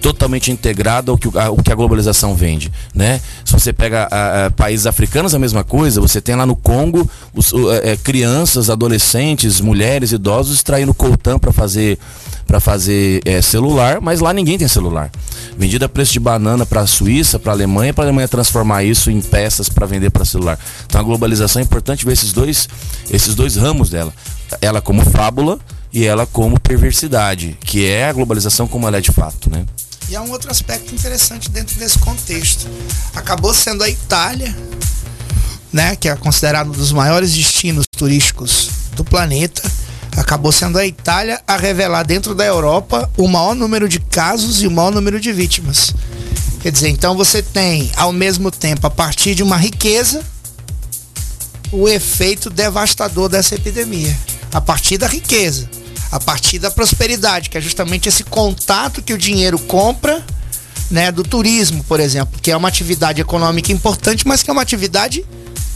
[0.00, 3.20] totalmente integrado ao que, ao que a globalização vende, né?
[3.44, 7.08] Se você pega a, a, países africanos a mesma coisa, você tem lá no Congo
[7.34, 7.52] os,
[7.84, 11.98] é, crianças, adolescentes, mulheres, idosos extraindo coltan para fazer
[12.50, 15.08] para fazer é, celular, mas lá ninguém tem celular.
[15.56, 18.82] Vendida a preço de banana para a Suíça, para a Alemanha, para a Alemanha transformar
[18.82, 20.58] isso em peças para vender para celular.
[20.84, 22.68] Então a globalização é importante ver esses dois,
[23.08, 24.12] esses dois ramos dela.
[24.60, 25.60] Ela como fábula
[25.92, 29.64] e ela como perversidade, que é a globalização como ela é de fato, né?
[30.08, 32.66] E há um outro aspecto interessante dentro desse contexto.
[33.14, 34.52] Acabou sendo a Itália,
[35.72, 39.62] né, que é considerado um dos maiores destinos turísticos do planeta,
[40.16, 44.66] acabou sendo a Itália a revelar dentro da Europa o maior número de casos e
[44.66, 45.94] o maior número de vítimas.
[46.60, 50.22] Quer dizer, então você tem, ao mesmo tempo, a partir de uma riqueza,
[51.72, 54.16] o efeito devastador dessa epidemia.
[54.52, 55.70] A partir da riqueza,
[56.10, 60.24] a partir da prosperidade, que é justamente esse contato que o dinheiro compra,
[60.90, 64.62] né, do turismo, por exemplo, que é uma atividade econômica importante, mas que é uma
[64.62, 65.24] atividade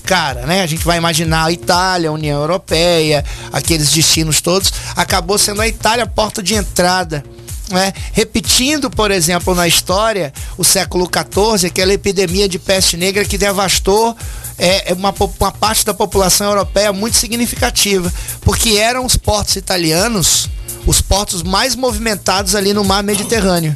[0.05, 0.63] cara, né?
[0.63, 5.69] A gente vai imaginar a Itália, a União Europeia, aqueles destinos todos, acabou sendo a
[5.69, 7.25] Itália a porta de entrada.
[7.71, 7.93] Né?
[8.13, 14.15] Repetindo, por exemplo, na história, o século XIV, aquela epidemia de peste negra que devastou
[14.59, 18.13] é, é uma, uma parte da população europeia muito significativa,
[18.43, 20.49] porque eram os portos italianos
[20.87, 23.75] os portos mais movimentados ali no mar Mediterrâneo.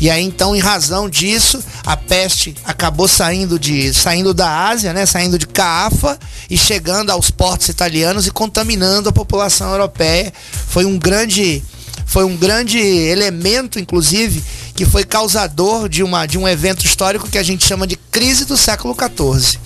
[0.00, 5.04] E aí então, em razão disso, a peste acabou saindo de saindo da Ásia, né,
[5.06, 10.32] saindo de Caafa e chegando aos portos italianos e contaminando a população europeia.
[10.68, 11.62] Foi um grande
[12.06, 14.42] foi um grande elemento, inclusive,
[14.74, 18.46] que foi causador de, uma, de um evento histórico que a gente chama de crise
[18.46, 19.58] do século XIV.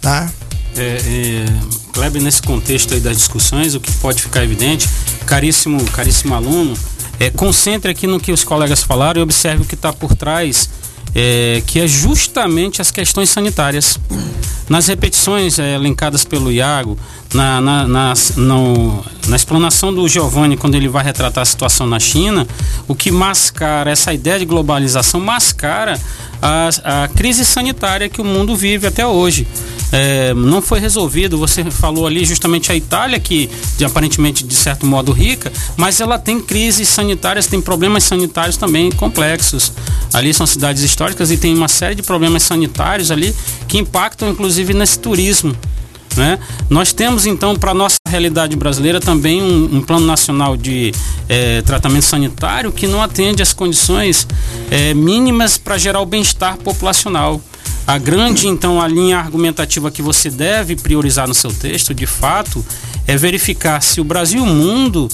[0.00, 0.30] Tá?
[0.76, 1.44] É, é,
[1.92, 4.88] Kleber, nesse contexto aí das discussões, o que pode ficar evidente,
[5.26, 6.78] caríssimo, caríssimo aluno,
[7.20, 10.68] é, concentre aqui no que os colegas falaram e observe o que está por trás,
[11.14, 13.98] é, que é justamente as questões sanitárias.
[14.68, 16.98] Nas repetições é, elencadas pelo Iago,
[17.34, 22.00] na, na, na, no, na explanação do Giovanni, quando ele vai retratar a situação na
[22.00, 22.46] China,
[22.86, 26.00] o que mascara essa ideia de globalização, mascara
[26.40, 29.46] a, a crise sanitária que o mundo vive até hoje
[29.92, 31.38] é, não foi resolvido.
[31.38, 36.18] Você falou ali justamente a Itália, que de, aparentemente de certo modo rica, mas ela
[36.18, 39.72] tem crises sanitárias, tem problemas sanitários também complexos.
[40.12, 43.34] Ali são cidades históricas e tem uma série de problemas sanitários ali
[43.66, 45.56] que impactam inclusive nesse turismo.
[46.18, 46.36] Né?
[46.68, 50.92] Nós temos então para nossa realidade brasileira também um, um plano nacional de
[51.28, 54.26] é, tratamento sanitário que não atende às condições
[54.68, 57.40] é, mínimas para gerar o bem-estar populacional.
[57.86, 62.66] A grande, então, a linha argumentativa que você deve priorizar no seu texto, de fato,
[63.06, 65.08] é verificar se o Brasil e o mundo,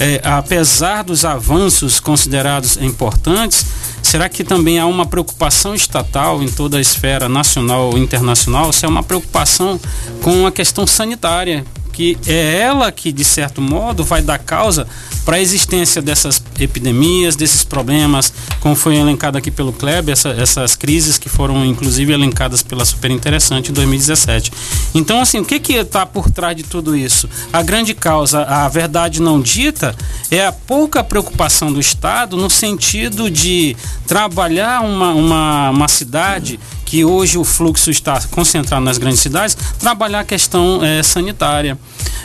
[0.00, 3.66] é, apesar dos avanços considerados importantes,
[4.02, 8.72] será que também há uma preocupação estatal em toda a esfera nacional ou internacional?
[8.72, 9.78] Se é uma preocupação
[10.22, 14.86] com a questão sanitária, que é ela que, de certo modo, vai dar causa
[15.24, 20.74] para a existência dessas epidemias, desses problemas, como foi elencado aqui pelo Kleber, essa, essas
[20.74, 24.52] crises que foram inclusive elencadas pela Super Interessante em 2017.
[24.94, 27.28] Então, assim, o que está por trás de tudo isso?
[27.52, 29.94] A grande causa, a verdade não dita,
[30.30, 33.76] é a pouca preocupação do Estado no sentido de
[34.06, 36.58] trabalhar uma, uma, uma cidade
[36.90, 41.78] que hoje o fluxo está concentrado nas grandes cidades, trabalhar a questão é, sanitária.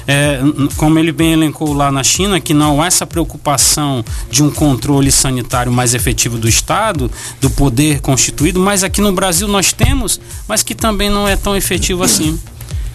[0.08, 0.39] É,
[0.75, 5.12] como ele bem elencou lá na China, que não há essa preocupação de um controle
[5.12, 10.63] sanitário mais efetivo do Estado, do poder constituído, mas aqui no Brasil nós temos, mas
[10.63, 12.39] que também não é tão efetivo assim.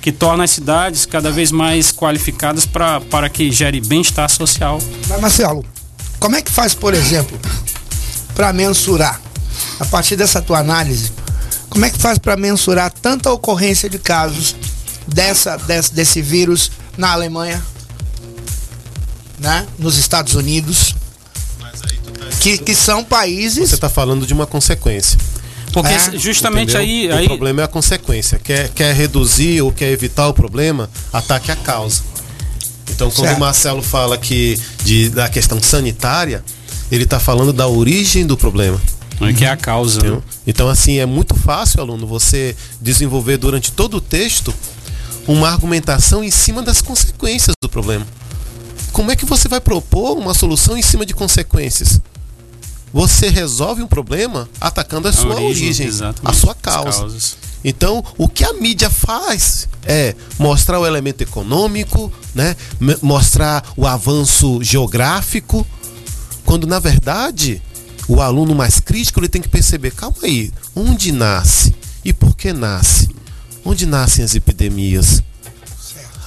[0.02, 4.80] Que torna as cidades cada vez mais qualificadas pra, para que gere bem-estar social.
[5.08, 5.64] Mas Marcelo,
[6.18, 7.38] como é que faz, por exemplo,
[8.34, 9.20] para mensurar,
[9.78, 11.12] a partir dessa tua análise,
[11.70, 14.56] como é que faz para mensurar tanta ocorrência de casos
[15.06, 17.64] dessa, desse, desse vírus na Alemanha,
[19.38, 19.66] né?
[19.78, 20.94] nos Estados Unidos,
[21.58, 21.70] tá
[22.40, 23.70] que, que são países.
[23.70, 25.18] Você está falando de uma consequência.
[25.72, 27.24] Porque é, justamente aí, aí.
[27.24, 28.40] O problema é a consequência.
[28.42, 32.02] Quer, quer reduzir ou quer evitar o problema, ataque a causa.
[32.90, 33.36] Então, quando certo.
[33.36, 36.44] o Marcelo fala que de, da questão sanitária,
[36.90, 38.80] ele está falando da origem do problema.
[39.20, 40.00] É que é a causa.
[40.02, 40.22] Né?
[40.46, 44.54] Então, assim, é muito fácil, aluno, você desenvolver durante todo o texto
[45.26, 48.06] uma argumentação em cima das consequências do problema.
[48.92, 52.00] Como é que você vai propor uma solução em cima de consequências?
[52.92, 55.90] Você resolve um problema atacando a, a sua origem, origem
[56.24, 57.06] a sua causa.
[57.64, 62.56] Então, o que a mídia faz é mostrar o elemento econômico, né?
[63.02, 65.66] mostrar o avanço geográfico,
[66.44, 67.62] quando na verdade
[68.10, 71.72] o aluno mais crítico ele tem que perceber, calma aí, onde nasce
[72.04, 73.08] e por que nasce?
[73.64, 75.22] Onde nascem as epidemias?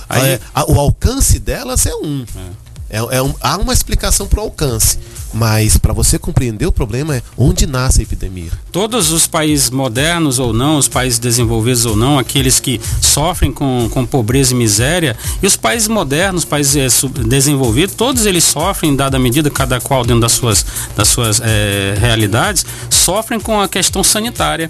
[0.08, 2.24] Aí, a, o alcance delas é um.
[2.36, 2.63] É.
[2.94, 5.00] É, é um, há uma explicação para o alcance.
[5.34, 8.52] Mas para você compreender o problema é onde nasce a epidemia.
[8.72, 13.90] Todos os países modernos ou não, os países desenvolvidos ou não, aqueles que sofrem com,
[13.92, 19.18] com pobreza e miséria, e os países modernos, países é, desenvolvidos, todos eles sofrem, dada
[19.18, 20.64] a medida, cada qual dentro das suas,
[20.96, 24.70] das suas é, realidades, sofrem com a questão sanitária.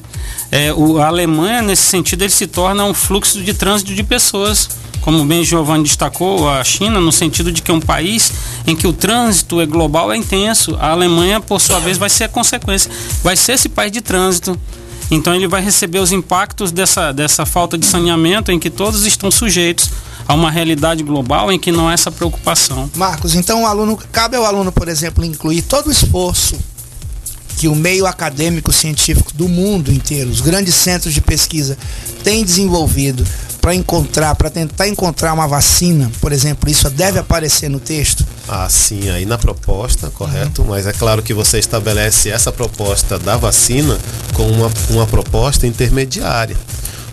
[0.49, 4.69] É, o, a Alemanha, nesse sentido, ele se torna um fluxo de trânsito de pessoas
[5.03, 8.31] como bem Giovanni destacou, a China, no sentido de que é um país
[8.65, 10.77] em que o trânsito é global, é intenso.
[10.79, 12.89] A Alemanha, por sua vez, vai ser a consequência.
[13.21, 14.57] Vai ser esse país de trânsito.
[15.11, 19.29] Então ele vai receber os impactos dessa, dessa falta de saneamento em que todos estão
[19.29, 19.89] sujeitos
[20.25, 22.89] a uma realidade global em que não há essa preocupação.
[22.95, 26.57] Marcos, então o aluno, cabe ao aluno, por exemplo, incluir todo o esforço
[27.57, 31.77] que o meio acadêmico científico do mundo inteiro, os grandes centros de pesquisa,
[32.23, 33.25] têm desenvolvido
[33.63, 38.27] para encontrar, para tentar encontrar uma vacina, por exemplo, isso deve aparecer no texto?
[38.45, 40.67] Ah, sim, aí na proposta, correto, uhum.
[40.67, 43.97] mas é claro que você estabelece essa proposta da vacina
[44.33, 46.57] com uma, uma proposta intermediária.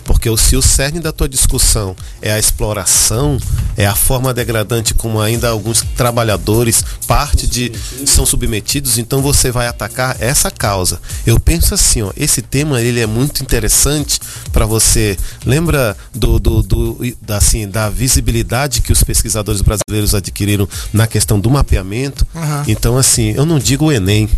[0.03, 3.37] Porque se o cerne da tua discussão é a exploração,
[3.77, 7.71] é a forma degradante como ainda alguns trabalhadores, parte de
[8.05, 10.99] são submetidos, então você vai atacar essa causa.
[11.25, 14.19] Eu penso assim, ó, esse tema ele é muito interessante
[14.51, 15.17] para você.
[15.45, 21.39] Lembra do, do, do da, assim, da visibilidade que os pesquisadores brasileiros adquiriram na questão
[21.39, 22.25] do mapeamento?
[22.33, 22.63] Uhum.
[22.67, 24.29] Então, assim, eu não digo o Enem,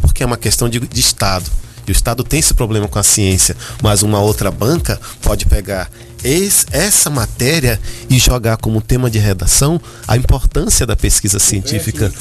[0.00, 1.50] porque é uma questão de, de Estado.
[1.86, 5.90] E o Estado tem esse problema com a ciência, mas uma outra banca pode pegar
[6.24, 12.12] esse, essa matéria e jogar como tema de redação a importância da pesquisa científica,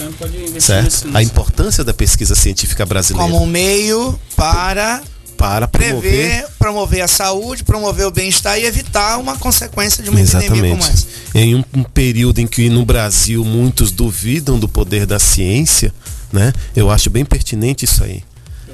[0.59, 1.09] certo?
[1.13, 5.01] A importância da pesquisa científica brasileira como um meio para
[5.37, 10.21] para promover Prever, promover a saúde, promover o bem-estar e evitar uma consequência de uma
[10.21, 10.51] Exatamente.
[10.51, 11.07] epidemia como essa.
[11.33, 15.91] Em um, um período em que no Brasil muitos duvidam do poder da ciência,
[16.31, 16.53] né?
[16.75, 18.23] Eu acho bem pertinente isso aí.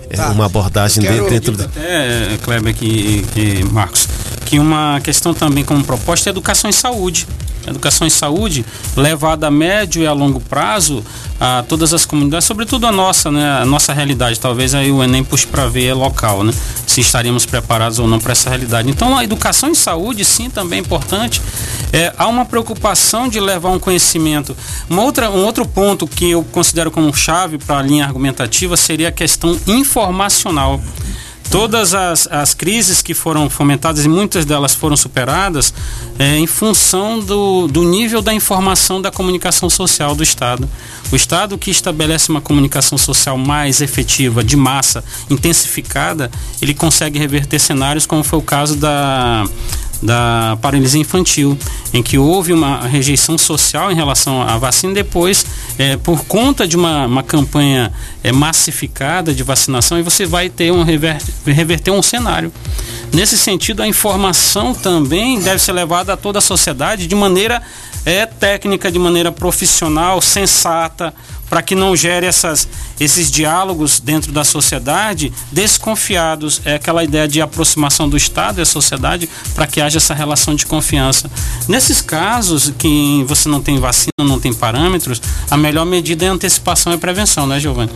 [0.10, 0.30] É tá.
[0.30, 1.64] uma abordagem quero, dentro do.
[1.64, 4.08] Até, Kleber, que, que, Marcos,
[4.46, 7.28] que uma questão também como proposta é educação e saúde.
[7.68, 11.04] Educação e saúde levada a médio e a longo prazo
[11.40, 14.40] a todas as comunidades, sobretudo a nossa, né, a nossa realidade.
[14.40, 16.54] Talvez aí o Enem puxe para ver local, né,
[16.86, 18.90] se estaríamos preparados ou não para essa realidade.
[18.90, 21.42] Então, a educação e saúde, sim, também é importante.
[21.92, 24.56] É, há uma preocupação de levar um conhecimento.
[24.90, 29.10] Uma outra, um outro ponto que eu considero como chave para a linha argumentativa seria
[29.10, 30.82] a questão informacional
[31.50, 35.74] todas as, as crises que foram fomentadas e muitas delas foram superadas
[36.20, 40.68] é, em função do, do nível da informação da comunicação social do Estado.
[41.12, 46.30] O Estado que estabelece uma comunicação social mais efetiva, de massa, intensificada,
[46.62, 49.46] ele consegue reverter cenários como foi o caso da
[50.02, 51.58] da paralisia infantil,
[51.94, 55.46] em que houve uma rejeição social em relação à vacina, depois,
[55.78, 57.92] é, por conta de uma, uma campanha
[58.24, 62.52] é, massificada de vacinação, e você vai ter um reverter, reverter um cenário.
[63.14, 67.62] Nesse sentido, a informação também deve ser levada a toda a sociedade de maneira
[68.06, 71.14] é, técnica, de maneira profissional, sensata,
[71.50, 72.68] para que não gere essas,
[73.00, 76.62] esses diálogos dentro da sociedade desconfiados.
[76.66, 80.56] É aquela ideia de aproximação do Estado e a sociedade para que haja essa relação
[80.56, 81.30] de confiança.
[81.68, 86.94] Nesses casos que você não tem vacina, não tem parâmetros, a melhor medida é antecipação
[86.94, 87.92] e prevenção, né, Giovanni?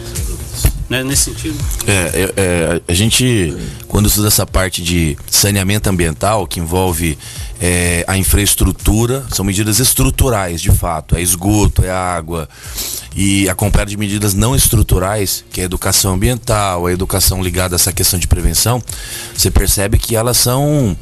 [0.91, 1.57] Né, nesse sentido?
[1.87, 3.55] É, é, é, a gente,
[3.87, 7.17] quando estuda essa parte de saneamento ambiental, que envolve
[7.61, 11.15] é, a infraestrutura, são medidas estruturais, de fato.
[11.15, 12.49] É esgoto, é água.
[13.15, 17.77] E acompanhado de medidas não estruturais, que é a educação ambiental, a educação ligada a
[17.77, 18.81] essa questão de prevenção,
[19.35, 20.95] você percebe que elas são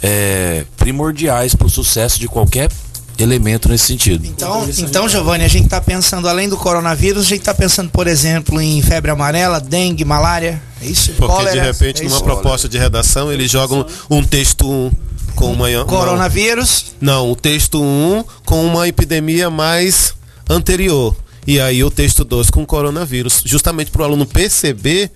[0.00, 2.70] é, primordiais para o sucesso de qualquer
[3.18, 4.26] elemento nesse sentido.
[4.26, 8.06] Então, então Giovanni, a gente está pensando, além do coronavírus, a gente está pensando, por
[8.06, 11.12] exemplo, em febre amarela, dengue, malária, é isso?
[11.12, 14.92] Porque Cólera, de repente, é numa proposta de redação, eles jogam um texto
[15.34, 15.84] com uma.
[15.84, 16.86] Coronavírus?
[17.00, 20.14] Não, o texto 1 com uma epidemia mais
[20.48, 21.16] anterior.
[21.46, 23.42] E aí o texto 2 com coronavírus.
[23.44, 25.10] Justamente para o aluno perceber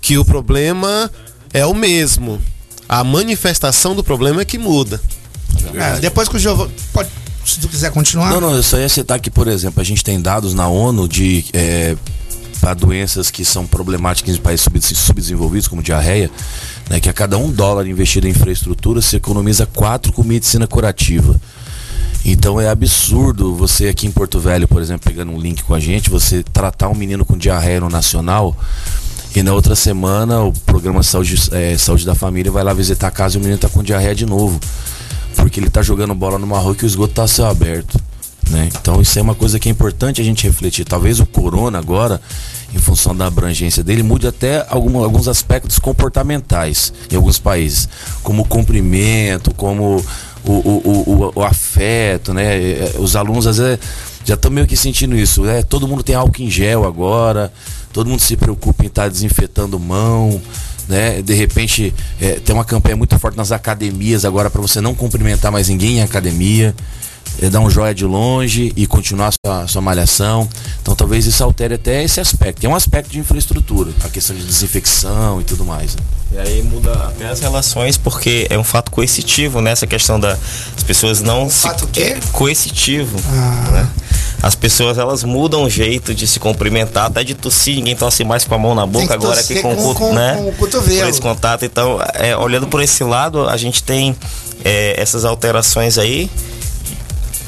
[0.00, 1.10] que o problema
[1.52, 2.40] é o mesmo.
[2.88, 5.00] A manifestação do problema é que muda.
[5.74, 6.72] É, depois que o Giovanni.
[6.92, 7.08] Pode,
[7.44, 8.30] se tu quiser continuar.
[8.30, 11.08] Não, não, eu só ia citar que, por exemplo, a gente tem dados na ONU
[11.08, 11.44] de.
[11.52, 11.96] É,
[12.60, 16.28] para doenças que são problemáticas em países subdesenvolvidos, como diarreia,
[16.90, 21.40] né, que a cada um dólar investido em infraestrutura se economiza quatro com medicina curativa.
[22.30, 25.80] Então é absurdo você aqui em Porto Velho, por exemplo, pegando um link com a
[25.80, 28.54] gente, você tratar um menino com diarreia no nacional
[29.34, 33.10] e na outra semana o programa Saúde, é, Saúde da Família vai lá visitar a
[33.10, 34.60] casa e o menino está com diarreia de novo.
[35.36, 37.98] Porque ele está jogando bola numa rua que o esgoto está a céu aberto.
[38.50, 38.68] Né?
[38.80, 40.84] Então isso é uma coisa que é importante a gente refletir.
[40.84, 42.20] Talvez o corona agora,
[42.74, 47.88] em função da abrangência dele, mude até algum, alguns aspectos comportamentais em alguns países,
[48.22, 50.04] como o cumprimento, como
[50.44, 52.56] o, o, o, o afeto, né?
[52.56, 53.78] É, os alunos às vezes
[54.24, 55.42] já estão meio que sentindo isso.
[55.42, 55.62] Né?
[55.62, 57.52] Todo mundo tem álcool em gel agora,
[57.92, 60.40] todo mundo se preocupa em estar tá desinfetando mão.
[60.88, 61.20] Né?
[61.22, 65.52] De repente é, tem uma campanha muito forte nas academias agora para você não cumprimentar
[65.52, 66.74] mais ninguém em academia é,
[67.50, 70.48] dar um joia de longe e continuar sua, sua malhação.
[70.82, 72.64] Então talvez isso altere até esse aspecto.
[72.64, 75.94] É um aspecto de infraestrutura, a questão de desinfecção e tudo mais.
[75.94, 76.02] Né?
[76.32, 79.70] E aí muda até as relações, porque é um fato coercitivo, né?
[79.70, 80.38] Essa questão das
[80.86, 81.62] pessoas não um se.
[81.62, 82.18] Fato o quê?
[82.32, 83.18] Coercitivo.
[83.30, 83.70] Ah.
[83.70, 83.88] Né?
[84.42, 88.44] As pessoas elas mudam o jeito de se cumprimentar, até de tossir, ninguém tosse mais
[88.44, 90.36] com a mão na boca, agora aqui com, com, com, né?
[90.36, 91.00] com o cotovelo.
[91.00, 91.64] Por esse contato.
[91.64, 94.14] Então, é, olhando por esse lado, a gente tem
[94.64, 96.30] é, essas alterações aí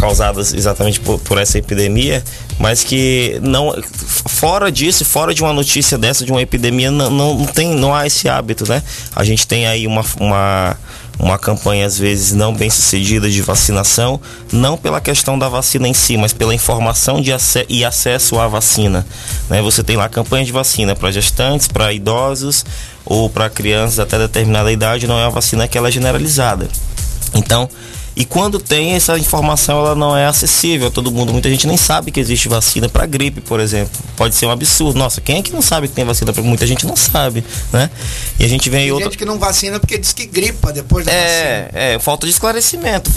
[0.00, 2.24] causadas exatamente por, por, essa epidemia,
[2.58, 3.74] mas que não
[4.26, 8.06] fora disso, fora de uma notícia dessa de uma epidemia, não, não tem, não há
[8.06, 8.82] esse hábito, né?
[9.14, 10.76] A gente tem aí uma, uma
[11.20, 14.18] uma campanha às vezes não bem sucedida de vacinação,
[14.50, 18.48] não pela questão da vacina em si, mas pela informação de ac e acesso à
[18.48, 19.06] vacina.
[19.48, 19.60] Né?
[19.60, 22.64] Você tem lá campanha de vacina para gestantes, para idosos
[23.04, 26.66] ou para crianças até determinada idade, não é uma vacina que ela é generalizada.
[27.34, 27.68] Então,
[28.16, 31.32] e quando tem essa informação, ela não é acessível a todo mundo.
[31.32, 33.90] Muita gente nem sabe que existe vacina para gripe, por exemplo.
[34.16, 34.98] Pode ser um absurdo.
[34.98, 37.88] Nossa, quem é que não sabe que tem vacina para muita gente não sabe, né?
[38.38, 41.06] E a gente vem tem outra gente que não vacina porque diz que gripa depois
[41.06, 41.82] da é, vacina.
[41.82, 43.10] É, falta de esclarecimento.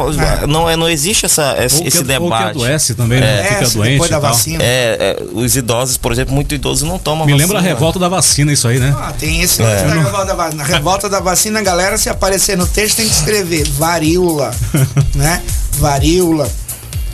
[0.44, 0.48] É.
[0.48, 2.24] Não é, não existe essa esse, esse debate.
[2.24, 3.40] Ou que adoece também, né?
[3.40, 4.64] É, Fica doente depois da vacina.
[4.64, 7.48] É, é, os idosos, por exemplo, muito idosos não tomam Me vacina.
[7.48, 8.96] lembra a revolta da vacina isso aí, né?
[8.98, 9.84] Ah, tem esse é.
[9.84, 10.64] da revolta da vacina.
[10.64, 14.54] Na revolta da vacina, a galera se aparecer no texto tem que escrever varíola,
[15.16, 15.42] né?
[15.78, 16.50] varíola,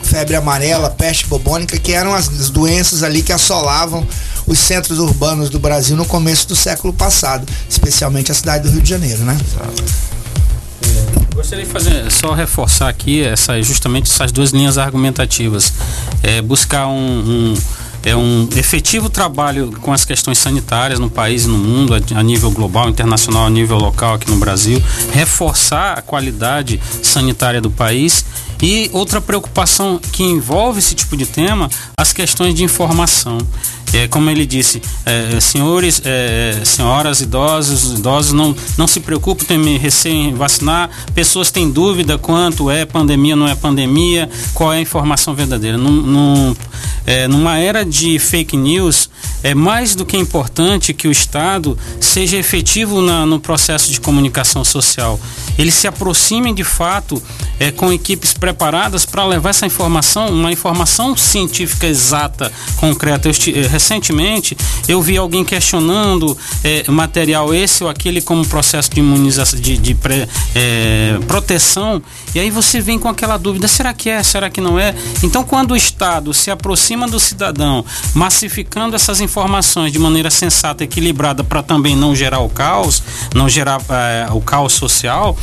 [0.02, 4.06] febre amarela, peste bubônica, que eram as doenças ali que assolavam
[4.46, 8.82] os centros urbanos do Brasil no começo do século passado, especialmente a cidade do Rio
[8.82, 9.38] de Janeiro, né?
[10.82, 15.72] É, gostaria de fazer, só reforçar aqui essa, justamente essas duas linhas argumentativas.
[16.22, 17.54] É, buscar um, um
[18.04, 22.50] é um efetivo trabalho com as questões sanitárias no país e no mundo, a, nível
[22.50, 24.82] global, internacional, a nível local aqui no Brasil,
[25.12, 28.24] reforçar a qualidade sanitária do país
[28.62, 33.38] e outra preocupação que envolve esse tipo de tema, as questões de informação.
[33.92, 39.76] É, como ele disse, é, senhores, é, senhoras, idosos, idosos, não, não se preocupem, tem
[39.78, 40.90] recém vacinar.
[41.14, 45.76] Pessoas têm dúvida quanto é pandemia, não é pandemia, qual é a informação verdadeira.
[45.76, 46.56] Num, num,
[47.06, 49.10] é, numa era de fake news,
[49.42, 54.64] é mais do que importante que o Estado seja efetivo na, no processo de comunicação
[54.64, 55.18] social.
[55.58, 57.22] Eles se aproximem de fato
[57.58, 63.28] é, com equipes preparadas para levar essa informação, uma informação científica exata, concreta.
[63.28, 64.56] Eu, eh, recentemente
[64.86, 69.94] eu vi alguém questionando é, material esse ou aquele como processo de imunização, de, de
[69.94, 72.02] pré, é, proteção,
[72.34, 74.94] e aí você vem com aquela dúvida: será que é, será que não é?
[75.22, 81.42] Então, quando o Estado se aproxima do cidadão, massificando essas informações de maneira sensata, equilibrada,
[81.42, 83.02] para também não gerar o caos,
[83.34, 85.36] não gerar é, o caos social,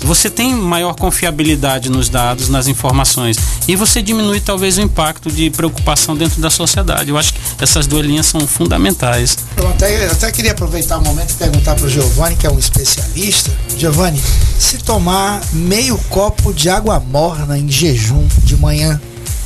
[0.00, 3.36] você tem maior confiabilidade nos dados, nas informações,
[3.68, 7.10] e você diminui talvez o impacto de preocupação dentro da sociedade.
[7.10, 9.36] Eu acho que essas duas linhas são fundamentais.
[9.56, 12.50] Eu até, eu até queria aproveitar o momento e perguntar para o Giovanni, que é
[12.50, 13.50] um especialista.
[13.76, 14.20] Giovanni,
[14.58, 19.00] se tomar meio copo de água morna em jejum de manhã,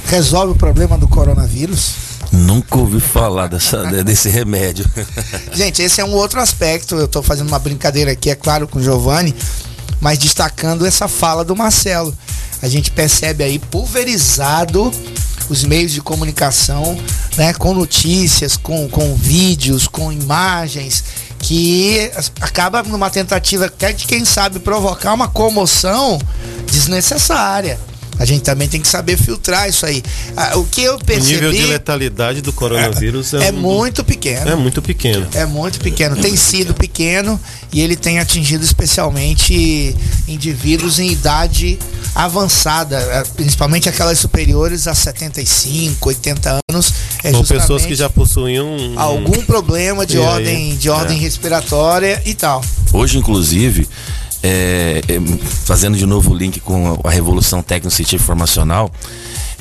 [0.07, 2.07] resolve o problema do coronavírus?
[2.33, 4.85] Nunca ouvi falar dessa, desse remédio.
[5.55, 6.97] Gente, esse é um outro aspecto.
[6.97, 9.35] Eu estou fazendo uma brincadeira aqui, é claro, com o Giovanni,
[10.01, 12.17] mas destacando essa fala do Marcelo.
[12.63, 14.91] A gente percebe aí pulverizado
[15.49, 16.99] os meios de comunicação,
[17.37, 21.05] né, com notícias, com, com vídeos, com imagens,
[21.39, 26.19] que acaba numa tentativa até de quem sabe provocar uma comoção
[26.71, 27.79] desnecessária.
[28.19, 30.03] A gente também tem que saber filtrar isso aí.
[30.37, 31.37] Ah, o que eu percebi.
[31.37, 34.51] O nível de letalidade do coronavírus é, é, é muito pequeno.
[34.51, 35.27] É muito pequeno.
[35.35, 36.17] É muito pequeno.
[36.17, 36.87] É tem muito sido pequeno.
[37.37, 37.41] pequeno
[37.73, 39.95] e ele tem atingido especialmente
[40.27, 41.79] indivíduos em idade
[42.15, 46.95] avançada, eh, principalmente aquelas superiores a 75, 80 anos.
[47.23, 51.21] É Ou pessoas que já possuíam algum problema de ordem, aí, de ordem é.
[51.21, 52.63] respiratória e tal.
[52.93, 53.89] Hoje, inclusive,
[54.43, 55.21] é, é,
[55.65, 58.91] fazendo de novo o link com a, revolução técnico-científica informacional,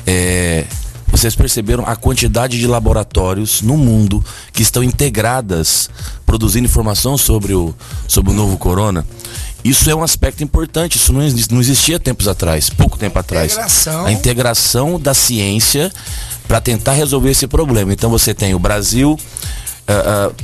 [0.06, 0.64] é,
[1.08, 5.88] vocês perceberam a quantidade de laboratórios no mundo que estão integradas
[6.24, 7.74] produzindo informação sobre o,
[8.06, 9.06] sobre o novo corona?
[9.64, 13.52] Isso é um aspecto importante, isso não, não existia tempos atrás, pouco tempo atrás.
[13.52, 14.06] Integração.
[14.06, 15.92] A integração da ciência
[16.46, 17.92] para tentar resolver esse problema.
[17.92, 19.18] Então você tem o Brasil
[19.88, 20.34] uh, uh,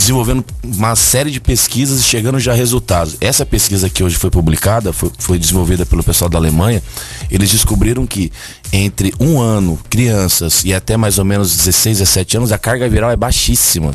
[0.00, 3.18] desenvolvendo uma série de pesquisas e chegando já a resultados.
[3.20, 6.82] Essa pesquisa que hoje foi publicada, foi, foi desenvolvida pelo pessoal da Alemanha,
[7.30, 8.32] eles descobriram que
[8.72, 13.10] entre um ano, crianças e até mais ou menos 16, 17 anos, a carga viral
[13.10, 13.92] é baixíssima.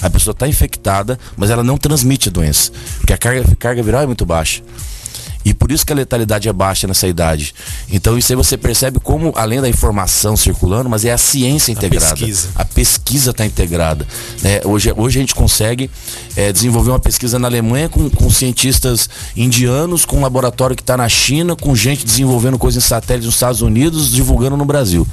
[0.00, 4.02] A pessoa está infectada, mas ela não transmite a doença, porque a carga, carga viral
[4.02, 4.62] é muito baixa.
[5.48, 7.54] E por isso que a letalidade é baixa nessa idade.
[7.90, 12.04] Então isso aí você percebe como, além da informação circulando, mas é a ciência integrada.
[12.04, 12.48] A pesquisa.
[12.54, 14.06] A pesquisa está integrada.
[14.42, 14.60] Né?
[14.62, 15.90] Hoje, hoje a gente consegue
[16.36, 20.98] é, desenvolver uma pesquisa na Alemanha com, com cientistas indianos, com um laboratório que está
[20.98, 25.06] na China, com gente desenvolvendo coisas em satélites nos Estados Unidos, divulgando no Brasil.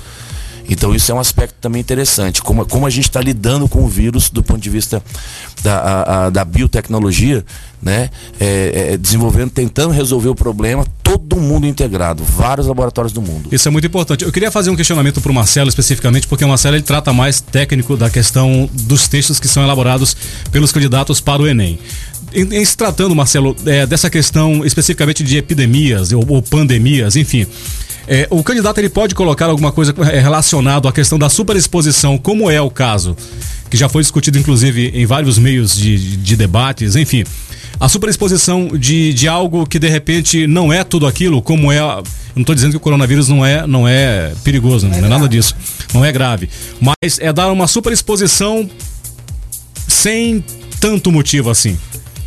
[0.70, 3.88] Então isso é um aspecto também interessante, como, como a gente está lidando com o
[3.88, 5.02] vírus do ponto de vista
[5.62, 7.46] da, a, a, da biotecnologia,
[7.82, 8.10] né?
[8.40, 13.50] É, é, desenvolvendo, tentando resolver o problema, todo mundo integrado, vários laboratórios do mundo.
[13.52, 14.24] Isso é muito importante.
[14.26, 17.40] Eu queria fazer um questionamento para o Marcelo especificamente, porque o Marcelo ele trata mais
[17.40, 20.18] técnico da questão dos textos que são elaborados
[20.52, 21.78] pelos candidatos para o Enem.
[22.34, 27.46] Em, em se tratando, Marcelo, é, dessa questão especificamente de epidemias ou, ou pandemias, enfim.
[28.08, 32.50] É, o candidato ele pode colocar alguma coisa é, relacionado à questão da superexposição, como
[32.50, 33.18] é o caso,
[33.70, 37.24] que já foi discutido inclusive em vários meios de, de debates, enfim.
[37.80, 41.80] A superexposição de, de algo que de repente não é tudo aquilo, como é.
[41.80, 42.04] Eu
[42.36, 45.28] não estou dizendo que o coronavírus não é, não é perigoso, não é, é nada
[45.28, 45.56] disso.
[45.94, 46.50] Não é grave.
[46.80, 48.70] Mas é dar uma superexposição
[49.88, 50.44] sem
[50.80, 51.78] tanto motivo assim.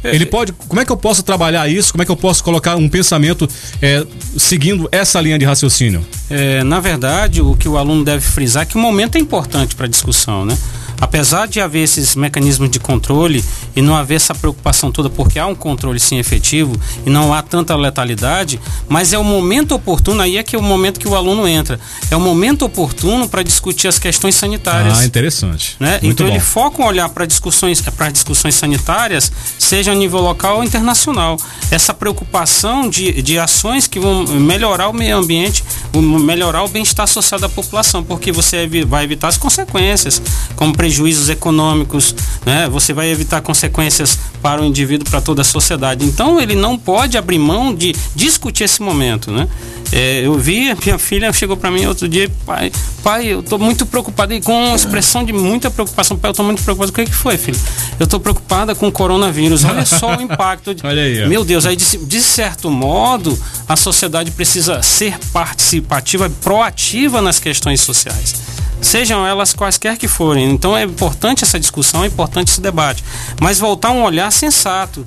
[0.03, 0.53] É, Ele pode.
[0.53, 1.93] Como é que eu posso trabalhar isso?
[1.93, 3.49] Como é que eu posso colocar um pensamento
[3.83, 6.05] é, seguindo essa linha de raciocínio?
[6.31, 9.75] É, na verdade, o que o aluno deve frisar é que o momento é importante
[9.75, 10.57] para a discussão, né?
[11.01, 13.45] Apesar de haver esses mecanismos de controle
[13.75, 17.43] e não haver essa preocupação toda, porque há um controle sim efetivo e não há
[17.43, 21.15] tanta letalidade, mas é o momento oportuno, aí é que é o momento que o
[21.15, 21.79] aluno entra.
[22.11, 24.99] É o momento oportuno para discutir as questões sanitárias.
[24.99, 25.77] Ah, interessante.
[25.79, 26.01] Né?
[26.03, 26.33] então bom.
[26.33, 31.37] ele foca um olhar para discussões, para discussões sanitárias, seja a nível local ou internacional.
[31.71, 37.41] Essa preocupação de, de ações que vão melhorar o meio ambiente, melhorar o bem-estar social
[37.41, 40.21] da população, porque você vai evitar as consequências,
[40.57, 42.15] como prejuízos econômicos,
[42.47, 42.67] né?
[42.71, 46.03] Você vai evitar consequências para o indivíduo, para toda a sociedade.
[46.03, 49.47] Então ele não pode abrir mão de discutir esse momento, né?
[49.93, 52.73] É, eu vi, minha filha chegou para mim outro dia, pai,
[53.03, 56.63] pai, eu estou muito preocupada e com expressão de muita preocupação, pai, eu estou muito
[56.63, 56.91] preocupado.
[56.91, 57.59] O que, que foi, filho?
[58.01, 59.65] Eu estou preocupada com o coronavírus.
[59.65, 60.75] Olha só o impacto.
[60.75, 60.85] De...
[60.87, 61.25] Olha aí.
[61.25, 61.29] Ó.
[61.29, 67.83] Meu Deus, aí de, de certo modo a sociedade precisa ser participativa, proativa nas questões
[67.83, 70.51] sociais sejam elas quaisquer que forem.
[70.51, 73.05] Então é importante essa discussão, é importante esse debate,
[73.41, 75.07] mas voltar um olhar sensato.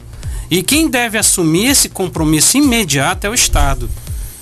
[0.50, 3.90] E quem deve assumir esse compromisso imediato é o Estado.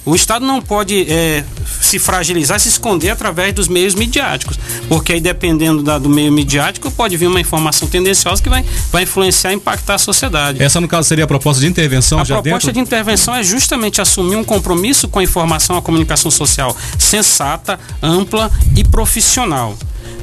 [0.06, 1.44] O Estado não pode é,
[1.82, 6.90] se fragilizar, se esconder através dos meios midiáticos, porque aí dependendo da, do meio midiático
[6.92, 10.64] pode vir uma informação tendenciosa que vai, vai influenciar e impactar a sociedade.
[10.64, 12.72] Essa no caso seria a proposta de intervenção a proposta dentro?
[12.74, 18.50] de intervenção é justamente assumir um compromisso com a informação, a comunicação social sensata, ampla
[18.76, 19.78] e profissional.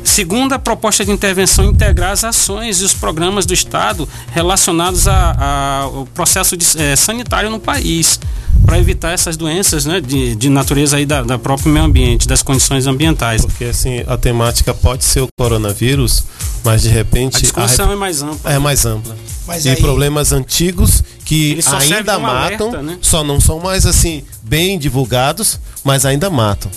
[0.06, 6.56] Segunda proposta de intervenção, integrar as ações e os programas do Estado relacionados ao processo
[6.56, 8.20] de, é, sanitário no país
[8.64, 12.40] para evitar essas doenças né, de, de natureza aí da, da próprio meio ambiente, das
[12.40, 13.44] condições ambientais.
[13.44, 16.24] Porque assim, a temática pode ser o coronavírus,
[16.64, 17.36] mas de repente.
[17.36, 17.92] A discussão a...
[17.92, 18.50] é mais ampla.
[18.50, 18.58] É né?
[18.60, 19.16] mais ampla.
[19.46, 19.76] Mas e aí...
[19.76, 22.98] problemas antigos que ainda matam, alerta, né?
[23.02, 26.70] só não são mais assim bem divulgados, mas ainda matam.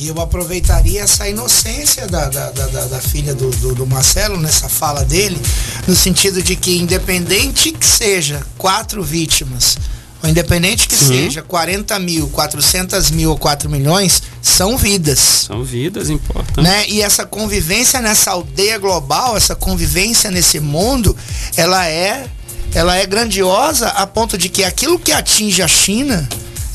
[0.00, 4.68] E eu aproveitaria essa inocência da, da, da, da filha do, do, do, Marcelo nessa
[4.68, 5.40] fala dele,
[5.88, 9.76] no sentido de que, independente que seja quatro vítimas,
[10.22, 11.24] ou independente que Sim.
[11.24, 15.18] seja 40 mil, 400 mil ou 4 milhões, são vidas.
[15.48, 16.62] São vidas importantes.
[16.62, 16.88] Né?
[16.88, 21.16] E essa convivência nessa aldeia global, essa convivência nesse mundo,
[21.56, 22.24] ela é,
[22.72, 26.28] ela é grandiosa a ponto de que aquilo que atinge a China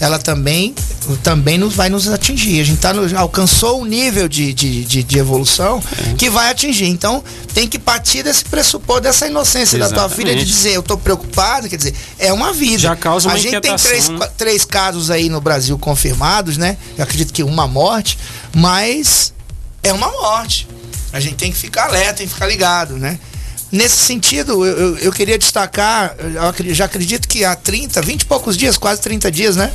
[0.04, 0.76] ela também,
[1.24, 2.60] também nos, vai nos atingir.
[2.60, 6.14] A gente tá no, alcançou um nível de, de, de, de evolução é.
[6.16, 6.88] que vai atingir.
[6.88, 7.24] Então,
[7.54, 9.96] tem que partir desse pressuposto, dessa inocência Exatamente.
[9.96, 12.80] da tua filha de dizer, eu tô preocupado, quer dizer, é uma vida.
[12.80, 14.30] Já causa uma A gente tem três, né?
[14.38, 16.76] três casos aí no Brasil confirmados, né?
[16.98, 18.20] Eu acredito que uma morte,
[18.54, 19.34] mas
[19.82, 20.68] é uma morte.
[21.14, 23.18] A gente tem que ficar alerta, tem que ficar ligado, né?
[23.72, 28.26] Nesse sentido, eu, eu, eu, queria destacar, eu já acredito que há 30, 20 e
[28.26, 29.72] poucos dias, quase 30 dias, né?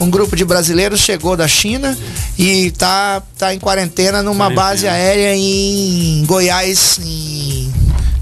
[0.00, 1.96] Um grupo de brasileiros chegou da China
[2.38, 4.62] e tá, tá em quarentena numa quarentena.
[4.62, 7.72] base aérea em Goiás, em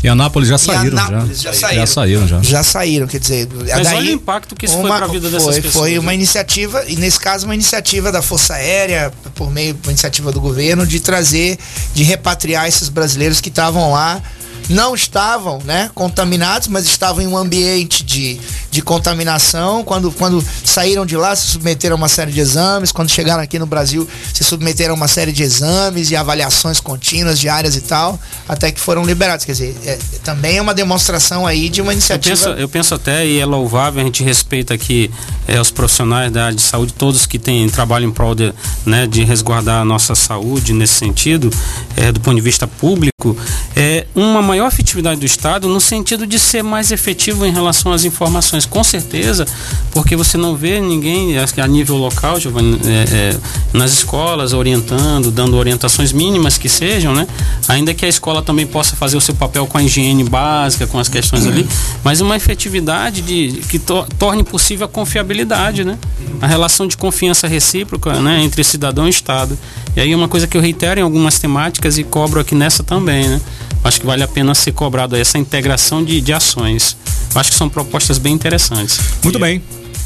[0.05, 0.99] Em Anápolis já saíram.
[0.99, 1.81] Anápolis já, já saíram.
[1.81, 2.43] Já saíram, já.
[2.43, 3.49] Já saíram, quer dizer.
[3.51, 5.89] Mas daí, olha o impacto que isso uma, foi para a vida dessas foi, pessoas.
[5.89, 6.15] Foi uma né?
[6.15, 10.87] iniciativa, e nesse caso uma iniciativa da Força Aérea, por meio da iniciativa do governo,
[10.87, 11.59] de trazer,
[11.95, 14.23] de repatriar esses brasileiros que estavam lá
[14.69, 18.41] não estavam né, contaminados, mas estavam em um ambiente de,
[18.71, 19.85] de contaminação.
[19.85, 22.93] Quando, quando saíram de lá, se submeteram a uma série de exames.
[22.93, 27.39] Quando chegaram aqui no Brasil, se submeteram a uma série de exames e avaliações contínuas,
[27.39, 29.45] diárias e tal, até que foram liberados.
[29.45, 32.35] Quer dizer, é, também é uma demonstração aí de uma iniciativa.
[32.35, 35.11] Eu penso, eu penso até, e é louvável, a gente respeita aqui
[35.47, 38.53] é, os profissionais da área de saúde, todos que têm trabalho em prol de,
[38.85, 41.51] né, de resguardar a nossa saúde nesse sentido,
[41.97, 43.37] é, do ponto de vista público,
[43.77, 48.05] é uma maior efetividade do Estado no sentido de ser mais efetivo em relação às
[48.05, 49.47] informações, com certeza,
[49.93, 53.37] porque você não vê ninguém a nível local, Giovanni, é, é,
[53.73, 57.27] nas escolas orientando, dando orientações mínimas que sejam, né?
[57.67, 60.99] Ainda que a escola também possa fazer o seu papel com a higiene básica, com
[60.99, 61.67] as questões ali,
[62.05, 65.97] mas uma efetividade de que to, torne possível a confiabilidade, né?
[66.43, 69.59] A relação de confiança recíproca, né, entre cidadão e Estado.
[69.97, 73.29] E aí uma coisa que eu reitero em algumas temáticas e cobro aqui nessa também,
[73.29, 73.41] né?
[73.85, 76.97] Acho que vale a pena ser cobrado essa integração de, de ações.
[77.35, 79.01] Acho que são propostas bem interessantes.
[79.23, 79.63] Muito bem.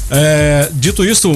[0.09, 1.31] É, dito isso,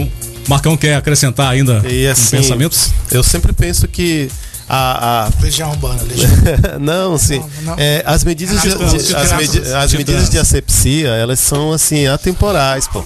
[0.47, 2.89] Marcão quer acrescentar ainda e, assim, um pensamentos?
[3.11, 4.29] Eu sempre penso que
[4.67, 5.41] a, a...
[5.41, 6.31] Legião urbana, legião.
[6.79, 7.39] não, sim.
[7.39, 7.75] Não, não.
[7.77, 12.87] É, as medidas, de, de, as, medi as medidas de asepsia, elas são assim atemporais,
[12.87, 13.03] pô.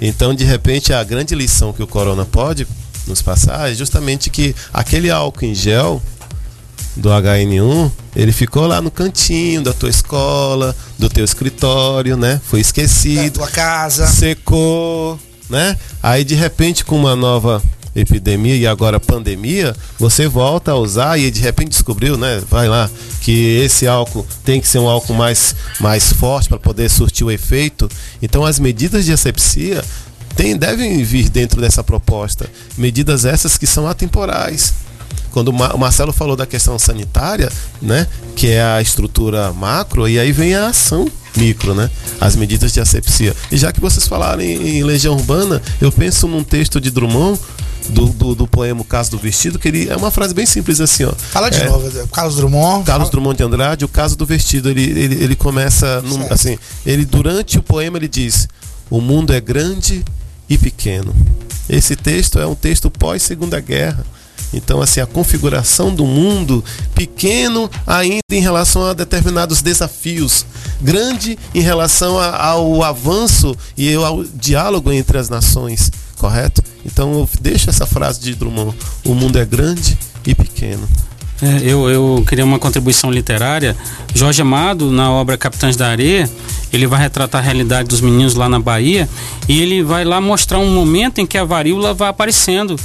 [0.00, 2.66] Então, de repente, a grande lição que o corona pode
[3.06, 6.00] nos passar é justamente que aquele álcool em gel
[6.98, 12.40] do HN1, ele ficou lá no cantinho da tua escola, do teu escritório, né?
[12.44, 13.38] Foi esquecido.
[13.38, 14.06] Da tua casa.
[14.06, 15.18] Secou,
[15.48, 15.76] né?
[16.02, 17.62] Aí de repente com uma nova
[17.94, 22.42] epidemia e agora pandemia, você volta a usar e de repente descobriu, né?
[22.48, 22.90] Vai lá
[23.20, 27.30] que esse álcool tem que ser um álcool mais mais forte para poder surtir o
[27.30, 27.88] efeito.
[28.20, 29.84] Então as medidas de asepsia
[30.36, 32.48] tem, devem vir dentro dessa proposta.
[32.76, 34.74] Medidas essas que são atemporais
[35.30, 37.50] quando o Marcelo falou da questão sanitária,
[37.80, 41.90] né, que é a estrutura macro, e aí vem a ação micro, né,
[42.20, 43.34] as medidas de asepsia.
[43.50, 47.38] E já que vocês falaram em, em Legião Urbana, eu penso num texto de Drummond
[47.88, 50.80] do, do, do, poema O Caso do Vestido, que ele é uma frase bem simples
[50.80, 51.12] assim, ó.
[51.12, 52.84] Fala de é, novo, Carlos Drummond.
[52.84, 53.10] Carlos fala...
[53.10, 57.58] Drummond de Andrade, O Caso do Vestido, ele, ele, ele começa num, assim, ele durante
[57.58, 58.48] o poema ele diz:
[58.90, 60.04] "O mundo é grande
[60.48, 61.14] e pequeno".
[61.68, 64.04] Esse texto é um texto pós Segunda Guerra.
[64.52, 70.46] Então, assim, a configuração do mundo pequeno ainda em relação a determinados desafios,
[70.80, 76.62] grande em relação a, ao avanço e ao diálogo entre as nações, correto?
[76.84, 80.88] Então, eu deixo essa frase de Drummond: o mundo é grande e pequeno.
[81.40, 83.76] É, eu, eu queria uma contribuição literária.
[84.14, 86.28] Jorge Amado, na obra Capitães da Areia,
[86.72, 89.08] ele vai retratar a realidade dos meninos lá na Bahia
[89.48, 92.76] e ele vai lá mostrar um momento em que a varíola vai aparecendo.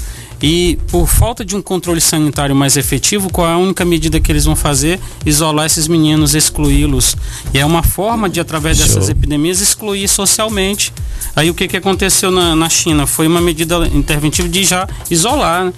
[0.43, 4.29] E por falta de um controle sanitário mais efetivo, qual é a única medida que
[4.29, 4.99] eles vão fazer?
[5.25, 7.15] Isolar esses meninos, excluí-los.
[7.53, 8.87] E é uma forma de, através Show.
[8.87, 10.91] dessas epidemias, excluir socialmente.
[11.33, 13.07] Aí o que, que aconteceu na, na China?
[13.07, 15.63] Foi uma medida interventiva de já isolar.
[15.63, 15.73] Né?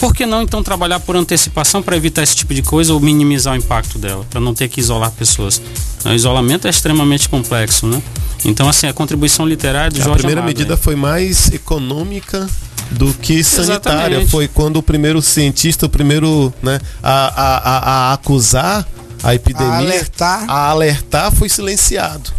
[0.00, 3.54] Por que não então trabalhar por antecipação para evitar esse tipo de coisa ou minimizar
[3.54, 5.62] o impacto dela, para não ter que isolar pessoas?
[6.04, 8.02] O isolamento é extremamente complexo, né?
[8.44, 10.76] Então, assim, a contribuição literária do a Jorge A primeira Amado, medida é.
[10.76, 12.48] foi mais econômica
[12.90, 13.72] do que sanitária.
[13.72, 14.30] Exatamente.
[14.30, 18.86] Foi quando o primeiro cientista, o primeiro né, a, a, a, a acusar
[19.22, 20.44] a epidemia, A alertar.
[20.48, 22.30] a alertar foi silenciado.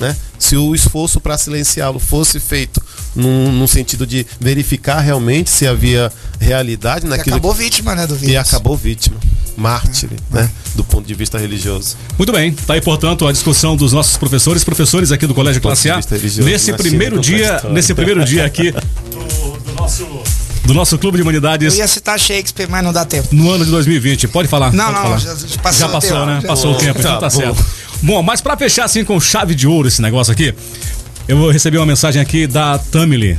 [0.00, 0.16] Né?
[0.38, 2.82] Se o esforço para silenciá-lo fosse feito
[3.14, 8.16] num, num, sentido de verificar realmente se havia realidade E naquilo acabou vítima, né, do
[8.16, 8.34] vírus.
[8.34, 9.16] e acabou vítima,
[9.56, 11.96] mártir, né, do ponto de vista religioso.
[12.18, 15.62] Muito bem, tá aí portanto a discussão dos nossos professores, professores aqui do Colégio Do
[15.62, 16.00] Classe A,
[16.44, 18.78] nesse primeiro dia, nesse primeiro dia aqui do,
[19.58, 20.06] do nosso
[20.64, 23.28] do nosso clube de Eu humanidades ia citar Shakespeare, mas não dá tempo.
[23.32, 24.28] no ano de 2020.
[24.28, 24.72] Pode falar?
[24.72, 25.18] Não, pode não, falar.
[25.18, 26.40] já, passou Já o passou, tempo, né?
[26.40, 26.48] já.
[26.48, 27.42] Passou o tempo, então Tá tá bom.
[27.42, 27.66] certo.
[28.02, 30.54] Bom, mas pra fechar assim com chave de ouro esse negócio aqui,
[31.28, 33.38] eu vou receber uma mensagem aqui da Tamily.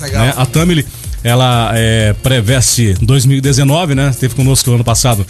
[0.00, 0.26] Legal.
[0.26, 0.34] né?
[0.36, 0.86] A Tamily,
[1.24, 4.10] ela é pré-veste 2019, né?
[4.10, 5.26] Esteve conosco ano passado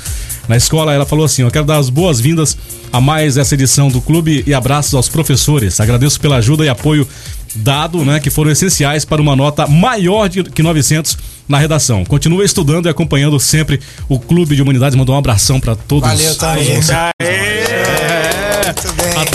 [0.48, 0.92] na escola.
[0.92, 2.58] Ela falou assim: Eu quero dar as boas-vindas
[2.92, 5.78] a mais essa edição do clube e abraços aos professores.
[5.78, 7.06] Agradeço pela ajuda e apoio
[7.54, 8.18] dado, né?
[8.18, 11.16] Que foram essenciais para uma nota maior de, que 900
[11.48, 12.04] na redação.
[12.04, 13.78] Continue estudando e acompanhando sempre
[14.08, 14.96] o Clube de Humanidades.
[14.96, 16.08] Mandou um abração para todos.
[16.08, 18.23] Valeu, todos vocês.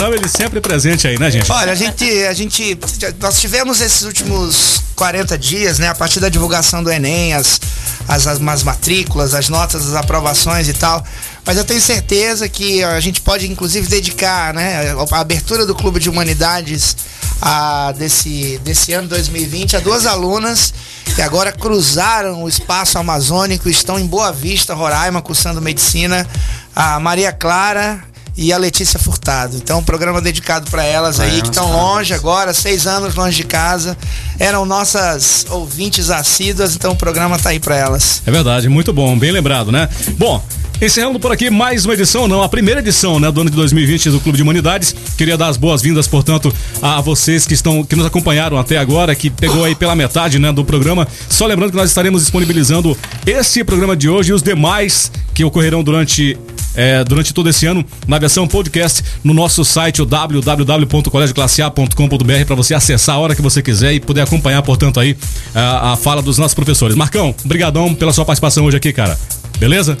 [0.00, 1.52] Tamily sempre presente aí, né, gente?
[1.52, 2.78] Olha, a gente, a gente.
[3.20, 5.88] Nós tivemos esses últimos 40 dias, né?
[5.88, 7.60] A partir da divulgação do Enem, as,
[8.08, 11.04] as, as, as matrículas, as notas, as aprovações e tal.
[11.44, 16.00] Mas eu tenho certeza que a gente pode, inclusive, dedicar né, a abertura do Clube
[16.00, 16.96] de Humanidades
[17.42, 20.72] a, desse, desse ano 2020 a duas alunas
[21.14, 26.26] que agora cruzaram o espaço amazônico estão em Boa Vista, Roraima, cursando medicina.
[26.74, 28.02] A Maria Clara
[28.40, 29.58] e a Letícia Furtado.
[29.58, 33.44] Então, um programa dedicado para elas aí, que estão longe agora, seis anos longe de
[33.44, 33.94] casa.
[34.38, 38.22] Eram nossas ouvintes assíduas, então o programa tá aí para elas.
[38.24, 39.90] É verdade, muito bom, bem lembrado, né?
[40.16, 40.42] Bom,
[40.82, 44.08] Encerrando por aqui mais uma edição, não, a primeira edição, né, do ano de 2020
[44.08, 44.96] do Clube de Humanidades.
[45.14, 46.50] Queria dar as boas-vindas, portanto,
[46.80, 50.50] a vocês que estão que nos acompanharam até agora, que pegou aí pela metade, né,
[50.50, 51.06] do programa.
[51.28, 55.82] Só lembrando que nós estaremos disponibilizando esse programa de hoje e os demais que ocorrerão
[55.82, 56.38] durante
[56.74, 63.16] é, durante todo esse ano na versão podcast no nosso site www.colegioclassea.com.br para você acessar
[63.16, 65.14] a hora que você quiser e poder acompanhar, portanto, aí
[65.54, 66.96] a, a fala dos nossos professores.
[66.96, 69.18] Marcão, brigadão pela sua participação hoje aqui, cara.
[69.58, 69.98] Beleza?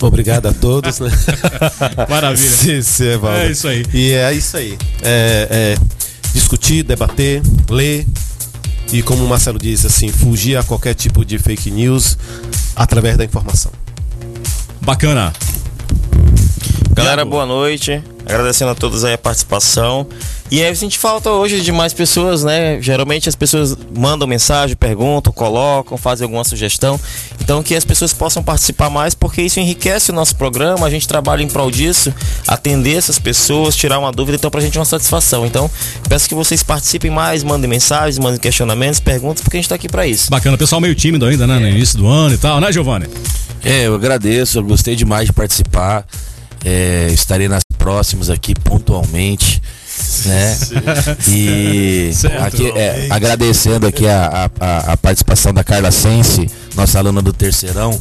[0.00, 1.10] Obrigado a todos, né?
[2.08, 2.48] Maravilha.
[2.48, 3.84] sim, sim, é, é isso aí.
[3.92, 4.78] E é isso aí.
[5.02, 5.78] É, é,
[6.32, 8.06] discutir, debater, ler
[8.92, 12.18] e, como o Marcelo disse, assim, fugir a qualquer tipo de fake news
[12.74, 13.70] através da informação.
[14.80, 15.32] Bacana.
[16.92, 18.02] Galera, boa noite.
[18.30, 20.06] Agradecendo a todos aí a participação.
[20.50, 22.80] E aí a gente falta hoje de mais pessoas, né?
[22.80, 26.98] Geralmente as pessoas mandam mensagem, perguntam, colocam, fazem alguma sugestão.
[27.40, 31.06] Então que as pessoas possam participar mais, porque isso enriquece o nosso programa, a gente
[31.06, 32.12] trabalha em prol disso,
[32.48, 35.46] atender essas pessoas, tirar uma dúvida, então pra gente é uma satisfação.
[35.46, 35.70] Então,
[36.08, 39.88] peço que vocês participem mais, mandem mensagens, mandem questionamentos, perguntas, porque a gente tá aqui
[39.88, 40.30] para isso.
[40.30, 41.58] Bacana, pessoal meio tímido ainda, né?
[41.58, 43.06] No início do ano e tal, né, Giovanni?
[43.64, 46.04] É, eu agradeço, eu gostei demais de participar.
[46.64, 49.62] É, estarei nas próximas aqui pontualmente
[50.26, 50.58] né?
[51.28, 57.32] E aqui, é, agradecendo aqui a, a, a, participação da Carla Sense, nossa aluna do
[57.32, 57.98] terceirão.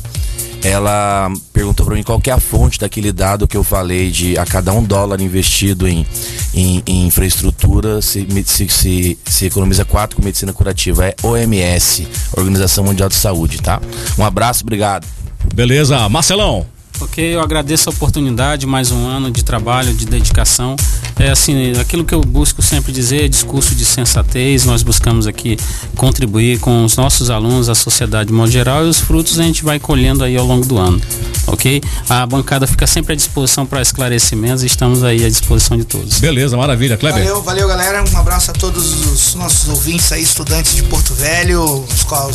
[0.62, 4.45] Ela perguntou para mim qual é a fonte daquele dado que eu falei de a
[4.45, 6.05] cada um dólar investido em,
[6.53, 11.05] em, em infraestrutura se, se, se, se economiza quatro com medicina curativa.
[11.05, 12.05] É OMS,
[12.36, 13.82] Organização Mundial de Saúde, tá?
[14.18, 15.07] Um abraço, obrigado.
[15.55, 16.66] Beleza, Marcelão.
[17.01, 20.75] Ok, eu agradeço a oportunidade, mais um ano de trabalho, de dedicação.
[21.17, 25.57] É assim, aquilo que eu busco sempre dizer, é discurso de sensatez, nós buscamos aqui
[25.95, 29.63] contribuir com os nossos alunos, a sociedade de modo geral, e os frutos a gente
[29.63, 31.01] vai colhendo aí ao longo do ano.
[31.47, 31.81] Ok?
[32.09, 36.19] A bancada fica sempre à disposição para esclarecimentos e estamos aí à disposição de todos.
[36.19, 37.23] Beleza, maravilha, Kleber.
[37.23, 38.03] Valeu, valeu galera.
[38.03, 41.85] Um abraço a todos os nossos ouvintes aí, estudantes de Porto Velho,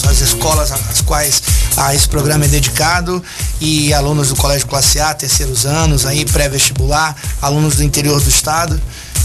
[0.09, 1.42] as escolas às quais
[1.77, 3.22] a esse programa é dedicado
[3.61, 8.29] e alunos do Colégio colégio classe A, terceiros anos, aí pré-vestibular, alunos do interior do
[8.29, 8.81] estado.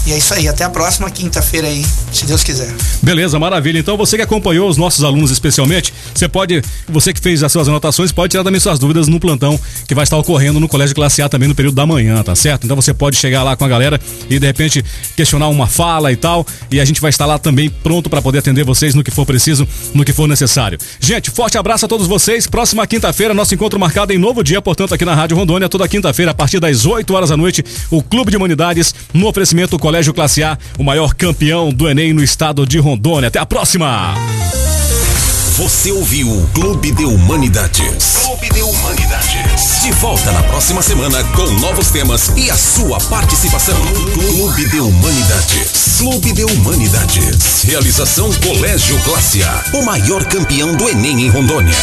[0.06, 2.74] E é isso aí, até a próxima quinta-feira aí, se Deus quiser.
[3.02, 3.78] Beleza, maravilha.
[3.78, 7.68] Então você que acompanhou os nossos alunos especialmente, você pode, você que fez as suas
[7.68, 11.20] anotações, pode tirar também suas dúvidas no plantão que vai estar ocorrendo no Colégio Classe
[11.22, 12.64] A também no período da manhã, tá certo?
[12.64, 14.84] Então você pode chegar lá com a galera e de repente
[15.16, 18.38] questionar uma fala e tal, e a gente vai estar lá também pronto para poder
[18.38, 20.78] atender vocês no que for preciso, no que for necessário.
[20.98, 22.46] Gente, forte abraço a todos vocês.
[22.46, 26.30] Próxima quinta-feira, nosso encontro marcado em novo dia, portanto, aqui na Rádio Rondônia, toda quinta-feira,
[26.32, 30.40] a partir das 8 horas da noite, o Clube de Humanidades, no oferecimento Colégio Classe
[30.44, 33.26] A, o maior campeão do Enem no estado de Rondônia.
[33.26, 34.14] Até a próxima!
[35.56, 38.18] Você ouviu o Clube de Humanidades.
[38.22, 39.82] Clube de Humanidades.
[39.82, 43.74] De volta na próxima semana com novos temas e a sua participação.
[44.14, 45.96] Clube de Humanidades.
[45.98, 47.64] Clube de Humanidades.
[47.64, 49.64] Realização Colégio Classe A.
[49.74, 51.74] O maior campeão do Enem em Rondônia.